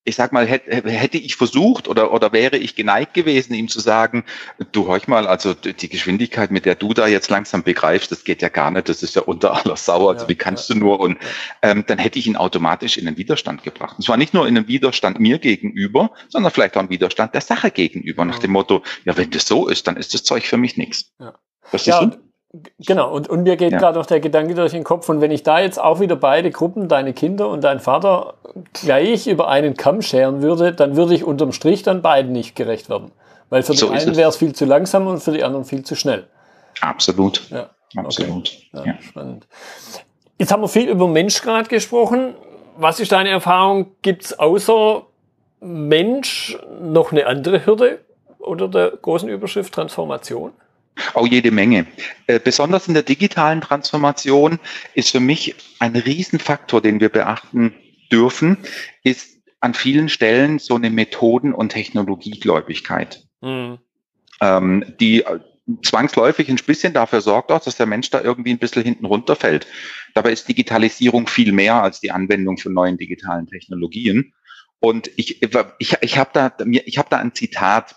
ich 0.07 0.17
sag 0.17 0.33
mal, 0.33 0.47
hätte, 0.47 0.91
hätte 0.91 1.17
ich 1.17 1.37
versucht 1.37 1.89
oder, 1.89 2.13
oder 2.13 2.33
wäre 2.33 2.59
ich 2.59 2.77
geneigt 2.77 3.15
gewesen, 3.15 3.55
ihm 3.55 3.69
zu 3.69 3.81
sagen, 3.81 4.25
du 4.73 4.87
horch 4.87 5.09
mal, 5.09 5.27
also 5.27 5.55
die 5.55 5.89
Geschwindigkeit, 5.89 6.51
mit 6.51 6.67
der 6.67 6.75
du 6.75 6.93
da 6.93 7.07
jetzt 7.07 7.31
langsam 7.31 7.63
begreifst, 7.63 8.13
das 8.13 8.25
geht 8.25 8.43
ja 8.43 8.51
gar 8.51 8.71
nicht, 8.71 8.91
das 8.91 9.03
ist 9.03 9.17
ja 9.17 9.23
unter 9.23 9.55
aller 9.55 9.77
Sau, 9.77 10.09
also 10.11 10.25
ja, 10.25 10.29
wie 10.29 10.35
kannst 10.35 10.69
ja, 10.69 10.75
du 10.75 10.81
nur? 10.81 11.01
Und 11.01 11.17
ähm, 11.63 11.85
dann 11.87 11.99
hätte 11.99 12.19
ich 12.19 12.27
ihn 12.27 12.37
automatisch 12.37 12.99
in 12.99 13.07
den 13.07 13.17
Widerstand 13.17 13.63
gebracht. 13.63 13.97
Und 13.97 14.05
zwar 14.05 14.19
nicht 14.19 14.35
nur 14.35 14.47
in 14.47 14.59
einen 14.59 14.69
Widerstand 14.69 15.21
mir 15.21 15.39
gegenüber, 15.39 16.11
sondern 16.29 16.53
vielleicht 16.53 16.77
auch 16.77 16.81
einen 16.81 16.91
Widerstand 16.91 17.33
der 17.33 17.41
Sache 17.41 17.71
gegenüber, 17.71 18.27
nach 18.27 18.39
dem 18.39 18.53
Motto, 18.53 18.83
ja, 19.07 19.17
wenn 19.17 19.31
das 19.31 19.47
so 19.47 19.69
ist, 19.69 19.87
dann 19.87 19.97
ist 19.97 20.13
das 20.13 20.23
Zeug 20.23 20.47
für 20.47 20.59
mich 20.59 20.77
nichts. 20.77 21.13
Ja. 21.19 21.35
Verstehst 21.63 21.99
ja, 21.99 22.07
du? 22.07 22.19
Genau, 22.79 23.13
und, 23.13 23.29
und 23.29 23.43
mir 23.43 23.57
geht 23.57 23.73
ja. 23.73 23.79
gerade 23.79 23.99
noch 23.99 24.07
der 24.07 24.21
Gedanke 24.21 24.55
durch 24.55 24.73
den 24.73 24.85
Kopf, 24.85 25.09
und 25.09 25.21
wenn 25.21 25.33
ich 25.33 25.43
da 25.43 25.59
jetzt 25.59 25.81
auch 25.81 25.99
wieder 25.99 26.15
beide 26.15 26.51
Gruppen, 26.51 26.89
deine 26.89 27.13
Kinder 27.13 27.49
und 27.49 27.65
dein 27.65 27.81
Vater, 27.81 28.35
gleich 28.73 29.27
über 29.27 29.49
einen 29.49 29.77
Kamm 29.77 30.03
scheren 30.03 30.41
würde, 30.41 30.73
dann 30.73 30.97
würde 30.97 31.15
ich 31.15 31.25
unterm 31.25 31.53
Strich 31.53 31.83
dann 31.83 32.01
beiden 32.01 32.33
nicht 32.33 32.55
gerecht 32.55 32.89
werden. 32.89 33.11
Weil 33.51 33.63
für 33.63 33.75
so 33.75 33.89
die 33.89 33.93
einen 33.93 34.17
wäre 34.17 34.29
es 34.29 34.37
viel 34.37 34.55
zu 34.55 34.65
langsam 34.67 35.07
und 35.07 35.21
für 35.21 35.33
die 35.33 35.43
anderen 35.43 35.65
viel 35.65 35.85
zu 35.85 35.97
schnell. 35.97 36.29
Absolut. 36.81 37.43
Ja, 37.51 37.71
absolut. 37.97 38.53
Okay. 38.73 38.89
Ja, 38.89 39.03
Spannend. 39.03 39.47
Jetzt 40.39 40.53
haben 40.53 40.63
wir 40.63 40.69
viel 40.69 40.89
über 40.89 41.09
Mensch 41.09 41.41
gerade 41.43 41.69
gesprochen. 41.69 42.35
Was 42.77 43.01
ist 43.01 43.13
deine 43.13 43.31
Erfahrung? 43.31 43.93
Gibt 44.03 44.25
es 44.25 44.39
außer 44.39 45.03
Mensch 45.61 46.59
noch 46.81 47.13
eine 47.13 47.27
andere 47.27 47.67
Hürde 47.67 48.01
oder 48.39 48.69
der 48.69 48.91
großen 48.91 49.29
Überschrift 49.29 49.73
Transformation? 49.75 50.53
Auch 51.15 51.27
jede 51.27 51.51
Menge. 51.51 51.87
Äh, 52.27 52.39
besonders 52.39 52.89
in 52.89 52.95
der 52.95 53.03
digitalen 53.03 53.61
Transformation 53.61 54.59
ist 54.95 55.11
für 55.11 55.21
mich 55.21 55.55
ein 55.81 55.97
Riesenfaktor, 55.97 56.81
den 56.81 57.01
wir 57.01 57.09
beachten 57.09 57.75
dürfen, 58.13 58.59
ist 59.03 59.39
an 59.61 59.75
vielen 59.75 60.09
Stellen 60.09 60.59
so 60.59 60.77
eine 60.77 60.91
Methoden- 60.91 61.55
und 61.55 61.71
Technologiegläubigkeit, 61.71 63.25
mhm. 63.41 63.79
ähm, 64.41 64.85
die 65.01 65.25
zwangsläufig 65.83 66.49
ein 66.51 66.57
bisschen 66.57 66.93
dafür 66.93 67.23
sorgt 67.23 67.51
auch, 67.51 67.61
dass 67.61 67.77
der 67.77 67.87
Mensch 67.87 68.11
da 68.11 68.21
irgendwie 68.21 68.51
ein 68.51 68.59
bisschen 68.59 68.83
hinten 68.83 69.07
runterfällt. 69.07 69.67
Dabei 70.13 70.33
ist 70.33 70.49
Digitalisierung 70.49 71.27
viel 71.27 71.53
mehr 71.53 71.83
als 71.83 72.01
die 72.01 72.11
Anwendung 72.11 72.59
von 72.59 72.75
neuen 72.75 72.99
digitalen 72.99 73.47
Technologien. 73.47 74.35
Und 74.81 75.11
ich, 75.17 75.41
ich, 75.79 75.97
ich 76.03 76.19
habe 76.19 76.31
da, 76.35 76.53
ich 76.67 76.99
hab 76.99 77.09
da 77.09 77.17
ein 77.17 77.35
Zitat 77.35 77.97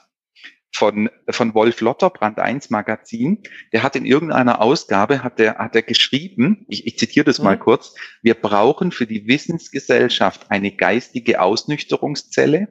von, 0.73 1.10
von 1.30 1.53
Wolf 1.53 1.82
Lotter, 1.82 2.10
Brand 2.10 2.39
1 2.39 2.69
Magazin. 2.69 3.43
Der 3.73 3.84
hat 3.84 3.95
in 3.95 4.06
irgendeiner 4.06 4.62
Ausgabe, 4.62 5.23
hat 5.23 5.39
er 5.39 5.58
hat 5.58 5.75
er 5.75 5.82
geschrieben, 5.82 6.65
ich, 6.67 6.86
ich 6.86 6.97
zitiere 6.97 7.25
das 7.25 7.39
mhm. 7.39 7.45
mal 7.45 7.58
kurz, 7.58 7.95
wir 8.21 8.36
brauchen 8.36 8.91
für 8.91 9.08
die 9.08 9.27
Wissensgesellschaft 9.27 10.51
eine 10.51 10.71
geistige 10.71 11.41
Ausnüchterungszelle, 11.41 12.67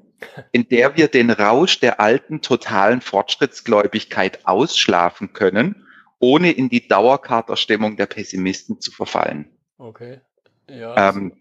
in 0.53 0.69
der 0.69 0.97
wir 0.97 1.09
den 1.09 1.31
Rausch 1.31 1.81
der 1.81 2.01
alten 2.01 2.43
totalen 2.43 3.01
Fortschrittsgläubigkeit 3.01 4.47
ausschlafen 4.47 5.33
können, 5.33 5.87
ohne 6.19 6.53
in 6.53 6.69
die 6.69 6.89
Dauerkaterstimmung 6.89 7.97
der 7.97 8.07
Pessimisten 8.07 8.81
zu 8.81 8.91
verfallen. 8.91 9.51
Okay. 9.79 10.21
Ja, 10.69 11.11
ähm, 11.11 11.33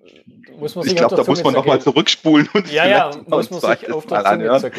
muss 0.59 0.75
man 0.75 0.85
ich 0.85 0.95
glaube, 0.95 1.15
da 1.15 1.23
muss 1.23 1.43
man 1.43 1.53
nochmal 1.53 1.81
zurückspulen 1.81 2.47
und 2.53 2.71
ja, 2.71 2.88
ja, 2.88 3.11
muss 3.27 3.49
man 3.49 3.59
sich 3.59 3.91
auf 3.91 4.07
mal 4.07 4.25
anhören. 4.25 4.71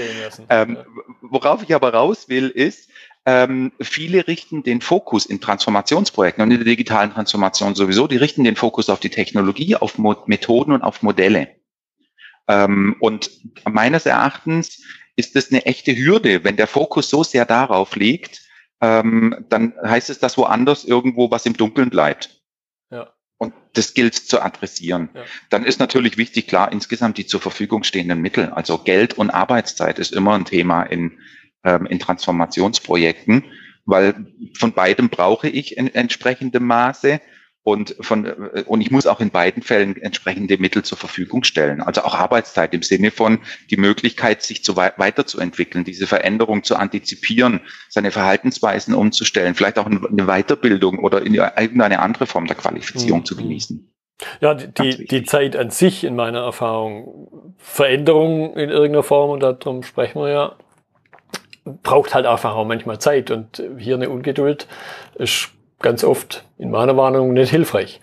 Ähm, 0.49 0.79
worauf 1.21 1.63
ich 1.65 1.75
aber 1.75 1.93
raus 1.93 2.29
will, 2.29 2.49
ist, 2.49 2.89
ähm, 3.25 3.73
viele 3.81 4.29
richten 4.29 4.63
den 4.63 4.81
Fokus 4.81 5.27
in 5.27 5.41
Transformationsprojekten 5.41 6.45
und 6.45 6.53
in 6.53 6.59
der 6.59 6.65
digitalen 6.65 7.13
Transformation 7.13 7.75
sowieso, 7.75 8.07
die 8.07 8.19
richten 8.19 8.45
den 8.45 8.55
Fokus 8.55 8.89
auf 8.89 9.01
die 9.01 9.11
Technologie, 9.11 9.75
auf 9.75 9.99
Mo 9.99 10.15
Methoden 10.27 10.73
und 10.73 10.83
auf 10.83 11.03
Modelle. 11.03 11.49
Ähm, 12.47 12.95
und 13.01 13.31
meines 13.65 14.07
Erachtens 14.07 14.81
ist 15.17 15.35
das 15.35 15.51
eine 15.51 15.67
echte 15.67 15.97
Hürde, 15.97 16.45
wenn 16.45 16.57
der 16.57 16.69
Fokus 16.69 17.11
so 17.11 17.25
sehr 17.25 17.45
darauf 17.47 17.97
liegt, 17.97 18.43
ähm, 18.81 19.45
dann 19.49 19.75
heißt 19.83 20.11
es, 20.11 20.21
dass 20.21 20.39
woanders 20.39 20.85
irgendwo 20.85 21.31
was 21.31 21.47
im 21.47 21.57
Dunkeln 21.57 21.91
bleibt. 21.91 22.36
Und 23.39 23.53
das 23.75 23.93
gilt 23.93 24.15
zu 24.15 24.41
adressieren. 24.41 25.11
Ja. 25.15 25.23
Dann 25.51 25.65
ist 25.65 25.79
natürlich 25.79 26.17
wichtig, 26.17 26.47
klar, 26.47 26.73
insgesamt 26.73 27.19
die 27.19 27.27
zur 27.27 27.41
Verfügung 27.41 27.85
stehenden 27.85 28.21
Mittel. 28.21 28.51
Also 28.51 28.79
Geld 28.79 29.15
und 29.15 29.31
Arbeitszeit 29.31 29.99
ist 29.99 30.13
immer 30.13 30.35
ein 30.35 30.47
Thema 30.47 30.83
in, 30.85 31.19
ähm, 31.63 31.85
in 31.87 31.99
Transformationsprojekten, 31.99 33.45
weil 33.85 34.27
von 34.59 34.73
beidem 34.73 35.11
brauche 35.11 35.49
ich 35.49 35.77
in 35.77 35.95
entsprechendem 35.95 36.65
Maße. 36.65 37.21
Und, 37.67 37.97
von, 37.99 38.27
äh, 38.27 38.63
und 38.65 38.81
ich 38.81 38.93
muss 38.93 39.09
auch 39.09 39.19
in 39.19 39.31
beiden 39.31 39.61
Fällen 39.61 40.01
entsprechende 40.01 40.57
Mittel 40.57 40.85
zur 40.85 40.97
Verfügung 40.97 41.43
stellen. 41.43 41.83
Also 41.83 42.03
auch 42.03 42.15
Arbeitszeit 42.15 42.73
im 42.75 42.85
Sinne 42.85 43.11
von 43.11 43.41
die 43.71 43.77
Möglichkeit, 43.77 44.43
sich 44.43 44.63
zu 44.63 44.77
weiterzuentwickeln, 44.77 45.83
diese 45.83 46.07
Veränderung 46.07 46.63
zu 46.63 46.77
antizipieren, 46.77 47.61
seine 47.89 48.13
Verhaltensweisen 48.13 48.95
umzustellen, 48.95 49.57
vielleicht 49.57 49.81
auch 49.81 49.87
eine 49.87 50.27
Weiterbildung 50.27 51.01
oder 51.01 51.23
in 51.27 51.35
irgendeine 51.35 51.99
andere 51.99 52.27
Form 52.27 52.47
der 52.47 52.55
Qualifizierung 52.55 53.21
mhm. 53.21 53.25
zu 53.25 53.35
genießen. 53.35 53.93
Ja, 54.41 54.55
die, 54.55 55.05
die 55.05 55.25
Zeit 55.25 55.57
an 55.57 55.71
sich 55.71 56.05
in 56.05 56.15
meiner 56.15 56.43
Erfahrung, 56.43 57.57
Veränderung 57.59 58.57
in 58.57 58.71
irgendeiner 58.71 59.03
Form, 59.03 59.31
und 59.31 59.41
darum 59.41 59.83
sprechen 59.83 60.21
wir 60.21 60.29
ja, 60.29 60.57
braucht 61.83 62.15
halt 62.15 62.27
einfach 62.27 62.55
auch 62.55 62.65
manchmal 62.65 63.01
Zeit 63.01 63.33
und 63.33 63.61
hier 63.77 63.97
eine 63.97 64.09
Ungeduld 64.09 64.69
ist 65.17 65.51
ganz 65.81 66.05
oft 66.05 66.45
in 66.59 66.71
meiner 66.71 66.97
Warnung 66.97 67.33
nicht 67.33 67.51
hilfreich. 67.51 68.01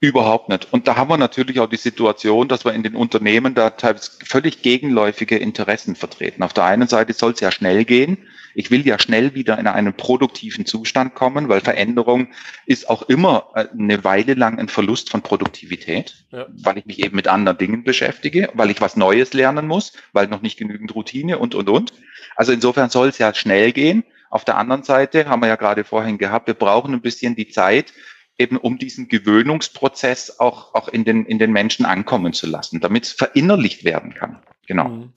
Überhaupt 0.00 0.48
nicht. 0.48 0.72
Und 0.72 0.88
da 0.88 0.96
haben 0.96 1.10
wir 1.10 1.18
natürlich 1.18 1.60
auch 1.60 1.68
die 1.68 1.76
Situation, 1.76 2.48
dass 2.48 2.64
wir 2.64 2.72
in 2.72 2.82
den 2.82 2.96
Unternehmen 2.96 3.54
da 3.54 3.70
teilweise 3.70 4.12
völlig 4.24 4.62
gegenläufige 4.62 5.36
Interessen 5.36 5.96
vertreten. 5.96 6.42
Auf 6.42 6.54
der 6.54 6.64
einen 6.64 6.88
Seite 6.88 7.12
soll 7.12 7.32
es 7.32 7.40
ja 7.40 7.50
schnell 7.50 7.84
gehen. 7.84 8.18
Ich 8.54 8.70
will 8.70 8.86
ja 8.86 8.98
schnell 8.98 9.34
wieder 9.34 9.58
in 9.58 9.66
einen 9.66 9.92
produktiven 9.92 10.64
Zustand 10.64 11.14
kommen, 11.14 11.50
weil 11.50 11.60
Veränderung 11.60 12.28
ist 12.64 12.88
auch 12.88 13.02
immer 13.02 13.50
äh, 13.54 13.66
eine 13.78 14.02
Weile 14.02 14.32
lang 14.32 14.58
ein 14.58 14.68
Verlust 14.68 15.10
von 15.10 15.20
Produktivität, 15.20 16.24
ja. 16.32 16.46
weil 16.62 16.78
ich 16.78 16.86
mich 16.86 17.04
eben 17.04 17.14
mit 17.14 17.28
anderen 17.28 17.58
Dingen 17.58 17.84
beschäftige, 17.84 18.48
weil 18.54 18.70
ich 18.70 18.80
was 18.80 18.96
Neues 18.96 19.34
lernen 19.34 19.66
muss, 19.66 19.92
weil 20.14 20.28
noch 20.28 20.40
nicht 20.40 20.58
genügend 20.58 20.94
Routine 20.94 21.38
und, 21.38 21.54
und, 21.54 21.68
und. 21.68 21.92
Also 22.34 22.52
insofern 22.52 22.88
soll 22.88 23.08
es 23.08 23.18
ja 23.18 23.34
schnell 23.34 23.72
gehen. 23.72 24.04
Auf 24.36 24.44
der 24.44 24.58
anderen 24.58 24.82
Seite 24.82 25.30
haben 25.30 25.40
wir 25.40 25.46
ja 25.46 25.56
gerade 25.56 25.82
vorhin 25.82 26.18
gehabt, 26.18 26.46
wir 26.46 26.52
brauchen 26.52 26.92
ein 26.92 27.00
bisschen 27.00 27.36
die 27.36 27.48
Zeit, 27.48 27.94
eben 28.36 28.58
um 28.58 28.76
diesen 28.76 29.08
Gewöhnungsprozess 29.08 30.40
auch, 30.40 30.74
auch 30.74 30.88
in, 30.88 31.06
den, 31.06 31.24
in 31.24 31.38
den 31.38 31.52
Menschen 31.52 31.86
ankommen 31.86 32.34
zu 32.34 32.46
lassen, 32.46 32.80
damit 32.80 33.04
es 33.04 33.12
verinnerlicht 33.12 33.86
werden 33.86 34.12
kann. 34.12 34.40
Genau. 34.66 34.88
Mhm. 34.88 35.12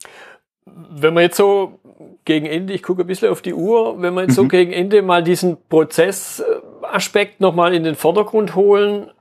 Wenn 0.65 1.13
man 1.13 1.23
jetzt 1.23 1.36
so 1.36 1.79
gegen 2.23 2.45
Ende, 2.45 2.71
ich 2.71 2.82
gucke 2.82 3.01
ein 3.01 3.08
bisschen 3.08 3.27
auf 3.27 3.41
die 3.41 3.53
Uhr, 3.53 4.01
wenn 4.01 4.13
wir 4.13 4.21
jetzt 4.21 4.38
mhm. 4.38 4.43
so 4.43 4.47
gegen 4.47 4.71
Ende 4.71 5.01
mal 5.01 5.21
diesen 5.21 5.58
Prozessaspekt 5.67 7.41
nochmal 7.41 7.73
in 7.73 7.84
den 7.84 7.95
Vordergrund 7.95 8.55
holen, 8.55 9.12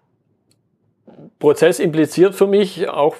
Prozess 1.41 1.81
impliziert 1.81 2.37
für 2.37 2.47
mich 2.47 2.89
auch, 2.89 3.17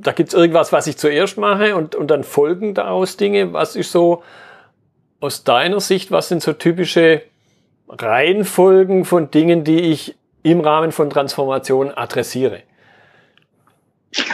da 0.00 0.12
gibt 0.12 0.30
es 0.30 0.34
irgendwas, 0.34 0.72
was 0.72 0.86
ich 0.86 0.96
zuerst 0.96 1.36
mache 1.36 1.76
und, 1.76 1.94
und 1.94 2.10
dann 2.10 2.24
folgen 2.24 2.72
daraus 2.72 3.18
Dinge. 3.18 3.52
Was 3.52 3.76
ist 3.76 3.92
so 3.92 4.22
aus 5.22 5.44
deiner 5.44 5.80
Sicht, 5.80 6.10
was 6.10 6.28
sind 6.28 6.42
so 6.42 6.52
typische 6.52 7.22
Reihenfolgen 7.88 9.04
von 9.04 9.30
Dingen, 9.30 9.62
die 9.62 9.80
ich 9.80 10.16
im 10.42 10.60
Rahmen 10.60 10.90
von 10.90 11.10
Transformation 11.10 11.92
adressiere? 11.92 12.62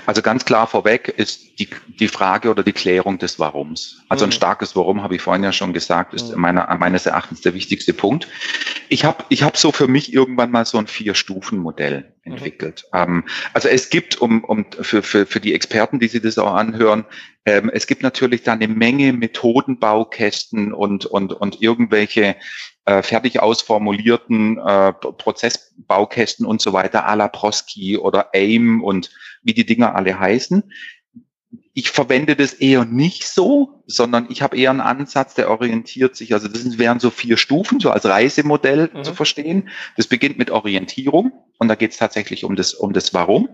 Also 0.07 0.23
ganz 0.23 0.45
klar 0.45 0.67
vorweg 0.67 1.09
ist 1.09 1.59
die, 1.59 1.69
die 2.01 2.09
Frage 2.09 2.51
oder 2.51 2.63
die 2.63 2.73
Klärung 2.73 3.19
des 3.19 3.39
Warums. 3.39 4.03
Also 4.09 4.25
ein 4.25 4.31
mhm. 4.31 4.33
starkes 4.33 4.75
Warum, 4.75 5.03
habe 5.03 5.15
ich 5.15 5.23
vorhin 5.23 5.45
ja 5.45 5.53
schon 5.53 5.73
gesagt, 5.73 6.15
ist 6.15 6.35
mhm. 6.35 6.41
meiner, 6.41 6.77
meines 6.79 7.07
Erachtens 7.07 7.43
der 7.43 7.55
wichtigste 7.55 7.93
Punkt. 7.93 8.27
Ich 8.89 9.05
habe 9.05 9.25
ich 9.29 9.43
hab 9.43 9.57
so 9.57 9.71
für 9.71 9.87
mich 9.87 10.13
irgendwann 10.13 10.51
mal 10.51 10.65
so 10.65 10.79
ein 10.79 10.87
Vier-Stufen-Modell 10.87 12.13
mhm. 12.25 12.33
entwickelt. 12.33 12.85
Mhm. 12.93 12.99
Ähm, 12.99 13.25
also 13.53 13.69
es 13.69 13.91
gibt, 13.91 14.21
um, 14.21 14.43
um 14.45 14.67
für, 14.81 15.03
für, 15.03 15.27
für 15.27 15.41
die 15.41 15.55
Experten, 15.55 16.01
die 16.01 16.09
sich 16.09 16.23
das 16.23 16.39
auch 16.39 16.55
anhören, 16.55 17.05
ähm, 17.45 17.71
es 17.73 17.87
gibt 17.87 18.03
natürlich 18.03 18.43
da 18.43 18.53
eine 18.53 18.69
Menge 18.69 19.13
Methodenbaukästen 19.13 20.73
und, 20.73 21.07
und, 21.07 21.33
und 21.33 21.63
irgendwelche 21.63 22.37
äh, 22.89 23.03
fertig 23.03 23.41
ausformulierten 23.41 24.57
äh, 24.57 24.95
Prozessbaukästen 24.95 26.47
und 26.47 26.63
so 26.63 26.73
weiter, 26.73 27.07
à 27.07 27.17
la 27.17 27.29
Prosky 27.29 27.99
oder 27.99 28.31
AIM 28.33 28.83
und 28.83 29.11
wie 29.43 29.53
die 29.53 29.67
Dinger 29.67 29.95
alle 29.95 30.19
heißen. 30.19 30.73
Ich 31.75 31.91
verwende 31.91 32.35
das 32.35 32.55
eher 32.55 32.87
nicht 32.87 33.29
so, 33.29 33.83
sondern 33.87 34.29
ich 34.31 34.41
habe 34.41 34.57
eher 34.57 34.71
einen 34.71 34.81
Ansatz, 34.81 35.35
der 35.35 35.51
orientiert 35.51 36.17
sich, 36.17 36.33
also 36.33 36.49
das 36.49 36.79
wären 36.79 36.99
so 36.99 37.11
vier 37.11 37.37
Stufen, 37.37 37.79
so 37.79 37.91
als 37.91 38.07
Reisemodell 38.07 38.89
mhm. 38.91 39.05
zu 39.05 39.13
verstehen. 39.13 39.69
Das 39.99 40.07
beginnt 40.07 40.39
mit 40.39 40.51
Orientierung 40.51 41.33
und 41.59 41.69
da 41.69 41.75
geht 41.75 41.91
es 41.91 41.99
tatsächlich 41.99 42.43
um 42.47 42.57
das, 42.57 42.73
um 42.73 42.95
das 42.95 43.13
Warum. 43.13 43.51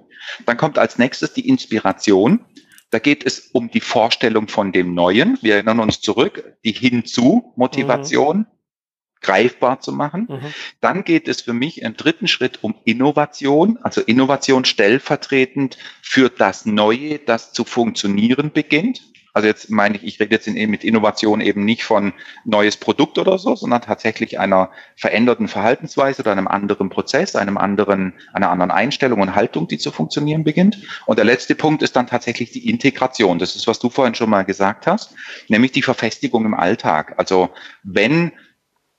Dann 0.47 0.57
kommt 0.57 0.79
als 0.79 0.97
nächstes 0.97 1.33
die 1.33 1.49
Inspiration. 1.49 2.44
Da 2.90 3.01
geht 3.01 3.27
es 3.27 3.51
um 3.53 3.68
die 3.68 3.81
Vorstellung 3.81 4.47
von 4.47 4.70
dem 4.70 4.94
Neuen. 4.94 5.38
Wir 5.42 5.55
erinnern 5.55 5.81
uns 5.81 6.01
zurück, 6.01 6.57
die 6.64 6.70
Hinzu-Motivation. 6.70 8.37
Mhm 8.38 8.47
greifbar 9.24 9.80
zu 9.80 9.90
machen. 9.90 10.28
Mhm. 10.30 10.54
Dann 10.80 11.02
geht 11.02 11.26
es 11.26 11.40
für 11.40 11.52
mich 11.52 11.82
im 11.82 11.96
dritten 11.96 12.28
Schritt 12.28 12.62
um 12.62 12.76
Innovation, 12.84 13.78
also 13.82 14.00
Innovation 14.00 14.64
stellvertretend 14.64 15.78
für 16.02 16.28
das 16.28 16.66
Neue, 16.66 17.18
das 17.18 17.52
zu 17.52 17.64
funktionieren 17.64 18.52
beginnt. 18.52 19.02
Also 19.34 19.48
jetzt 19.48 19.68
meine 19.68 19.96
ich, 19.96 20.04
ich 20.04 20.20
rede 20.20 20.32
jetzt 20.32 20.46
in, 20.46 20.70
mit 20.70 20.84
Innovation 20.84 21.40
eben 21.40 21.64
nicht 21.64 21.82
von 21.82 22.12
neues 22.44 22.76
Produkt 22.76 23.18
oder 23.18 23.37
so, 23.37 23.56
sondern 23.56 23.82
tatsächlich 23.82 24.38
einer 24.38 24.70
veränderten 24.94 25.48
Verhaltensweise 25.48 26.22
oder 26.22 26.30
einem 26.30 26.46
anderen 26.46 26.88
Prozess, 26.88 27.34
einem 27.34 27.58
anderen, 27.58 28.12
einer 28.32 28.50
anderen 28.50 28.70
Einstellung 28.70 29.20
und 29.20 29.34
Haltung, 29.34 29.66
die 29.66 29.78
zu 29.78 29.90
funktionieren 29.90 30.44
beginnt. 30.44 30.78
Und 31.06 31.18
der 31.18 31.24
letzte 31.24 31.56
Punkt 31.56 31.82
ist 31.82 31.96
dann 31.96 32.06
tatsächlich 32.06 32.52
die 32.52 32.70
Integration. 32.70 33.40
Das 33.40 33.56
ist, 33.56 33.66
was 33.66 33.80
du 33.80 33.90
vorhin 33.90 34.14
schon 34.14 34.30
mal 34.30 34.44
gesagt 34.44 34.87
hast, 34.87 35.16
nämlich 35.48 35.72
die 35.72 35.82
Verfestigung 35.82 36.44
im 36.44 36.54
Alltag. 36.54 37.14
Also 37.16 37.50
wenn 37.82 38.30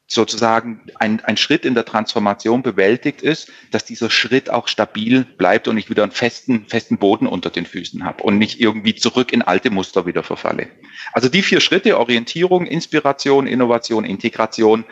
sozusagen 0.07 0.81
ein, 0.99 1.19
ein 1.23 1.35
Schritt 1.35 1.65
in 1.65 1.73
der 1.73 1.85
Transformation 1.85 2.61
bewältigt 2.61 3.21
ist, 3.21 3.51
dass 3.71 3.85
dieser 3.85 4.09
Schritt 4.09 4.49
auch 4.49 4.67
stabil 4.67 5.23
bleibt 5.23 5.67
und 5.67 5.77
ich 5.77 5.89
wieder 5.89 6.03
einen 6.03 6.11
festen, 6.11 6.65
festen 6.67 6.97
Boden 6.97 7.25
unter 7.25 7.49
den 7.49 7.65
Füßen 7.65 8.03
habe 8.03 8.23
und 8.23 8.37
nicht 8.37 8.59
irgendwie 8.59 8.93
zurück 8.95 9.33
in 9.33 9.41
alte 9.41 9.71
Muster 9.71 10.05
wieder 10.05 10.21
verfalle. 10.21 10.67
Also 11.13 11.27
die 11.27 11.41
vier 11.41 11.59
Schritte, 11.59 11.97
Orientierung, 11.97 12.67
Inspiration, 12.67 13.47
Innovation, 13.47 14.05
Integration, 14.05 14.85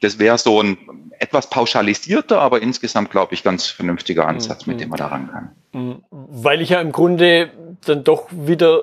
das 0.00 0.18
wäre 0.18 0.36
so 0.36 0.62
ein 0.62 0.78
etwas 1.18 1.50
pauschalisierter, 1.50 2.40
aber 2.40 2.62
insgesamt, 2.62 3.10
glaube 3.10 3.34
ich, 3.34 3.42
ganz 3.42 3.66
vernünftiger 3.66 4.26
Ansatz, 4.26 4.66
mit 4.66 4.76
mhm. 4.76 4.80
dem 4.80 4.88
man 4.90 4.98
da 4.98 5.06
ran 5.06 5.30
kann. 5.30 5.50
Mhm. 5.72 6.02
Weil 6.10 6.62
ich 6.62 6.70
ja 6.70 6.80
im 6.80 6.92
Grunde 6.92 7.50
dann 7.84 8.04
doch 8.04 8.28
wieder 8.30 8.82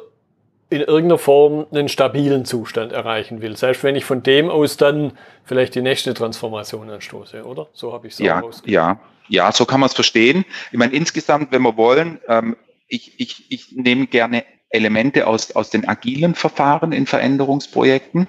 in 0.70 0.82
irgendeiner 0.82 1.18
Form 1.18 1.66
einen 1.72 1.88
stabilen 1.88 2.44
Zustand 2.46 2.92
erreichen 2.92 3.42
will. 3.42 3.56
Selbst 3.56 3.84
wenn 3.84 3.96
ich 3.96 4.04
von 4.04 4.22
dem 4.24 4.50
aus 4.50 4.76
dann 4.76 5.14
vielleicht 5.46 5.76
die 5.76 5.82
nächste 5.82 6.14
Transformation 6.14 6.90
anstoße, 6.90 7.46
oder? 7.46 7.68
So 7.74 7.94
habe 7.94 8.08
ich 8.08 8.14
es 8.14 8.20
ja, 8.20 8.42
Ja, 8.66 9.00
ja, 9.30 9.52
so 9.52 9.66
kann 9.66 9.80
man 9.80 9.88
es 9.88 9.94
verstehen. 9.94 10.46
Ich 10.72 10.78
meine, 10.78 10.94
insgesamt, 10.94 11.52
wenn 11.52 11.62
wir 11.62 11.78
wollen, 11.78 12.20
ähm, 12.28 12.58
ich, 12.88 13.20
ich, 13.20 13.46
ich 13.50 13.72
nehme 13.74 14.08
gerne 14.08 14.44
Elemente 14.70 15.28
aus, 15.28 15.56
aus 15.56 15.70
den 15.70 15.88
agilen 15.88 16.36
Verfahren 16.36 16.92
in 16.92 17.06
Veränderungsprojekten, 17.06 18.28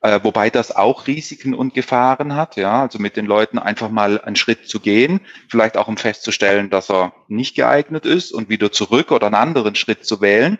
äh, 0.00 0.20
wobei 0.22 0.50
das 0.50 0.74
auch 0.74 1.06
Risiken 1.08 1.54
und 1.54 1.74
Gefahren 1.74 2.36
hat, 2.36 2.56
ja, 2.56 2.82
also 2.82 2.98
mit 3.00 3.16
den 3.16 3.26
Leuten 3.26 3.58
einfach 3.58 3.90
mal 3.90 4.20
einen 4.20 4.36
Schritt 4.36 4.68
zu 4.68 4.78
gehen, 4.78 5.20
vielleicht 5.48 5.76
auch 5.76 5.88
um 5.88 5.96
festzustellen, 5.96 6.70
dass 6.70 6.90
er 6.90 7.12
nicht 7.26 7.56
geeignet 7.56 8.06
ist 8.06 8.32
und 8.32 8.48
wieder 8.48 8.70
zurück 8.70 9.10
oder 9.10 9.26
einen 9.26 9.34
anderen 9.34 9.74
Schritt 9.74 10.04
zu 10.04 10.20
wählen. 10.20 10.58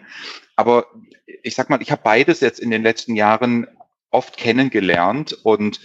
Aber 0.57 0.87
ich 1.43 1.55
sag 1.55 1.71
mal, 1.71 1.83
ich 1.83 1.91
habe 1.91 2.03
beides 2.03 2.41
jetzt 2.41 2.61
in 2.61 2.71
den 2.71 2.83
letzten 2.83 3.17
Jahren 3.17 3.67
oft 4.11 4.37
kennengelernt 4.37 5.33
und 5.43 5.81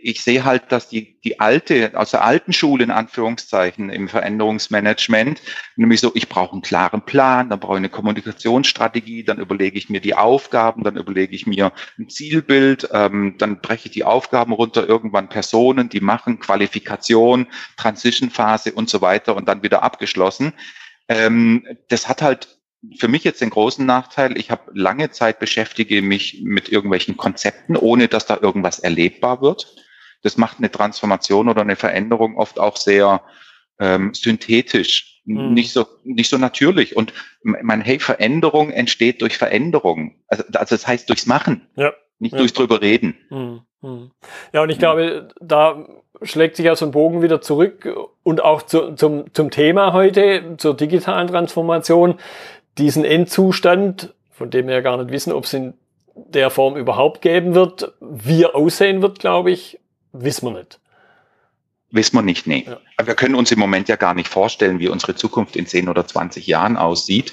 ich 0.00 0.22
sehe 0.22 0.44
halt, 0.44 0.70
dass 0.70 0.88
die, 0.88 1.20
die 1.22 1.40
alte, 1.40 1.92
aus 1.94 2.12
der 2.12 2.24
alten 2.24 2.52
Schule 2.52 2.84
in 2.84 2.90
Anführungszeichen 2.90 3.90
im 3.90 4.08
Veränderungsmanagement, 4.08 5.42
nämlich 5.76 6.00
so, 6.00 6.12
ich 6.14 6.28
brauche 6.28 6.52
einen 6.52 6.62
klaren 6.62 7.02
Plan, 7.02 7.50
dann 7.50 7.60
brauche 7.60 7.74
ich 7.74 7.78
eine 7.78 7.88
Kommunikationsstrategie, 7.88 9.24
dann 9.24 9.38
überlege 9.38 9.78
ich 9.78 9.88
mir 9.88 10.00
die 10.00 10.14
Aufgaben, 10.14 10.84
dann 10.84 10.96
überlege 10.96 11.34
ich 11.34 11.46
mir 11.46 11.72
ein 11.98 12.08
Zielbild, 12.08 12.88
ähm, 12.92 13.34
dann 13.38 13.60
breche 13.60 13.86
ich 13.86 13.92
die 13.92 14.04
Aufgaben 14.04 14.52
runter, 14.52 14.88
irgendwann 14.88 15.28
Personen, 15.28 15.88
die 15.88 16.00
machen 16.00 16.38
Qualifikation, 16.38 17.46
Transition-Phase 17.76 18.72
und 18.72 18.88
so 18.88 19.00
weiter 19.00 19.36
und 19.36 19.48
dann 19.48 19.62
wieder 19.62 19.82
abgeschlossen. 19.82 20.52
Ähm, 21.08 21.66
das 21.88 22.08
hat 22.08 22.22
halt 22.22 22.57
für 22.96 23.08
mich 23.08 23.24
jetzt 23.24 23.40
den 23.40 23.50
großen 23.50 23.84
Nachteil, 23.84 24.38
ich 24.38 24.50
habe 24.50 24.70
lange 24.72 25.10
Zeit 25.10 25.38
beschäftige 25.38 26.00
mich 26.02 26.40
mit 26.42 26.68
irgendwelchen 26.68 27.16
Konzepten, 27.16 27.76
ohne 27.76 28.08
dass 28.08 28.26
da 28.26 28.38
irgendwas 28.40 28.78
erlebbar 28.78 29.42
wird. 29.42 29.74
Das 30.22 30.36
macht 30.36 30.58
eine 30.58 30.70
Transformation 30.70 31.48
oder 31.48 31.62
eine 31.62 31.76
Veränderung 31.76 32.36
oft 32.36 32.58
auch 32.58 32.76
sehr 32.76 33.22
ähm, 33.80 34.14
synthetisch, 34.14 35.22
mhm. 35.24 35.54
nicht 35.54 35.72
so 35.72 35.86
nicht 36.04 36.30
so 36.30 36.38
natürlich. 36.38 36.96
Und 36.96 37.12
mein 37.42 37.80
hey, 37.80 37.98
Veränderung 37.98 38.70
entsteht 38.70 39.22
durch 39.22 39.38
Veränderung. 39.38 40.22
Also, 40.28 40.44
also 40.52 40.74
das 40.74 40.86
heißt 40.86 41.08
durchs 41.08 41.26
Machen, 41.26 41.68
ja. 41.76 41.92
nicht 42.18 42.32
ja. 42.32 42.38
durchs 42.38 42.54
drüber 42.54 42.80
reden. 42.80 43.16
Mhm. 43.30 43.60
Mhm. 43.80 44.10
Ja, 44.52 44.62
und 44.62 44.70
ich 44.70 44.78
glaube, 44.78 45.28
da 45.40 45.86
schlägt 46.22 46.56
sich 46.56 46.68
also 46.68 46.84
ein 46.86 46.90
Bogen 46.90 47.22
wieder 47.22 47.40
zurück 47.40 47.88
und 48.24 48.42
auch 48.42 48.62
zu, 48.62 48.94
zum, 48.94 49.32
zum 49.32 49.50
Thema 49.50 49.92
heute, 49.92 50.56
zur 50.58 50.74
digitalen 50.74 51.28
Transformation, 51.28 52.16
diesen 52.78 53.04
Endzustand, 53.04 54.14
von 54.30 54.50
dem 54.50 54.66
wir 54.66 54.74
ja 54.74 54.80
gar 54.80 54.96
nicht 54.96 55.10
wissen, 55.10 55.32
ob 55.32 55.44
es 55.44 55.52
in 55.52 55.74
der 56.14 56.50
Form 56.50 56.76
überhaupt 56.76 57.22
geben 57.22 57.54
wird, 57.54 57.92
wie 58.00 58.42
er 58.42 58.54
aussehen 58.54 59.02
wird, 59.02 59.18
glaube 59.18 59.50
ich, 59.50 59.78
wissen 60.12 60.46
wir 60.46 60.58
nicht. 60.58 60.80
Wissen 61.90 62.16
wir 62.16 62.22
nicht, 62.22 62.46
nee. 62.46 62.66
Ja. 62.66 63.06
Wir 63.06 63.14
können 63.14 63.34
uns 63.34 63.50
im 63.50 63.58
Moment 63.58 63.88
ja 63.88 63.96
gar 63.96 64.14
nicht 64.14 64.28
vorstellen, 64.28 64.78
wie 64.78 64.88
unsere 64.88 65.14
Zukunft 65.14 65.56
in 65.56 65.66
10 65.66 65.88
oder 65.88 66.06
20 66.06 66.46
Jahren 66.46 66.76
aussieht. 66.76 67.32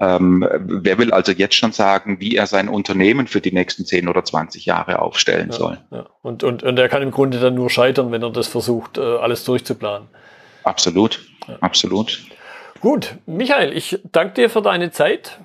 Ähm, 0.00 0.48
wer 0.58 0.98
will 0.98 1.12
also 1.12 1.32
jetzt 1.32 1.54
schon 1.54 1.72
sagen, 1.72 2.18
wie 2.18 2.34
er 2.34 2.46
sein 2.46 2.68
Unternehmen 2.68 3.26
für 3.26 3.40
die 3.40 3.52
nächsten 3.52 3.84
10 3.84 4.08
oder 4.08 4.24
20 4.24 4.64
Jahre 4.64 5.00
aufstellen 5.00 5.50
ja, 5.50 5.56
soll? 5.56 5.78
Ja. 5.90 6.06
Und, 6.22 6.42
und, 6.42 6.62
und 6.62 6.78
er 6.78 6.88
kann 6.88 7.02
im 7.02 7.10
Grunde 7.10 7.38
dann 7.38 7.54
nur 7.54 7.68
scheitern, 7.68 8.10
wenn 8.10 8.22
er 8.22 8.30
das 8.30 8.48
versucht, 8.48 8.96
äh, 8.96 9.00
alles 9.00 9.44
durchzuplanen. 9.44 10.08
Absolut, 10.64 11.20
absolut. 11.60 12.22
Gut, 12.82 13.14
Michael, 13.26 13.72
ich 13.76 14.00
danke 14.10 14.34
dir 14.34 14.50
für 14.50 14.60
deine 14.60 14.90
Zeit. 14.90 15.38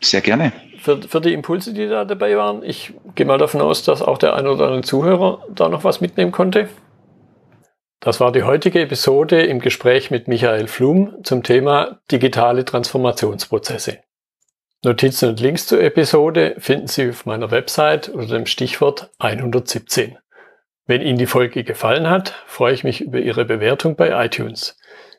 Sehr 0.00 0.20
gerne. 0.20 0.52
Für, 0.78 1.02
für 1.02 1.20
die 1.20 1.32
Impulse, 1.32 1.74
die 1.74 1.88
da 1.88 2.04
dabei 2.04 2.36
waren. 2.36 2.62
Ich 2.62 2.94
gehe 3.16 3.26
mal 3.26 3.36
davon 3.36 3.60
aus, 3.60 3.82
dass 3.82 4.00
auch 4.00 4.16
der 4.16 4.36
ein 4.36 4.46
oder 4.46 4.66
andere 4.66 4.82
Zuhörer 4.82 5.44
da 5.48 5.68
noch 5.68 5.82
was 5.82 6.00
mitnehmen 6.00 6.30
konnte. 6.30 6.68
Das 7.98 8.20
war 8.20 8.30
die 8.30 8.44
heutige 8.44 8.80
Episode 8.80 9.42
im 9.42 9.58
Gespräch 9.58 10.12
mit 10.12 10.28
Michael 10.28 10.68
Flum 10.68 11.16
zum 11.24 11.42
Thema 11.42 11.98
digitale 12.12 12.64
Transformationsprozesse. 12.64 13.98
Notizen 14.84 15.30
und 15.30 15.40
Links 15.40 15.66
zur 15.66 15.82
Episode 15.82 16.54
finden 16.58 16.86
Sie 16.86 17.08
auf 17.08 17.26
meiner 17.26 17.50
Website 17.50 18.08
unter 18.08 18.34
dem 18.34 18.46
Stichwort 18.46 19.10
117. 19.18 20.16
Wenn 20.86 21.02
Ihnen 21.02 21.18
die 21.18 21.26
Folge 21.26 21.64
gefallen 21.64 22.08
hat, 22.08 22.34
freue 22.46 22.74
ich 22.74 22.84
mich 22.84 23.00
über 23.00 23.18
Ihre 23.18 23.44
Bewertung 23.44 23.96
bei 23.96 24.24
iTunes. 24.24 24.78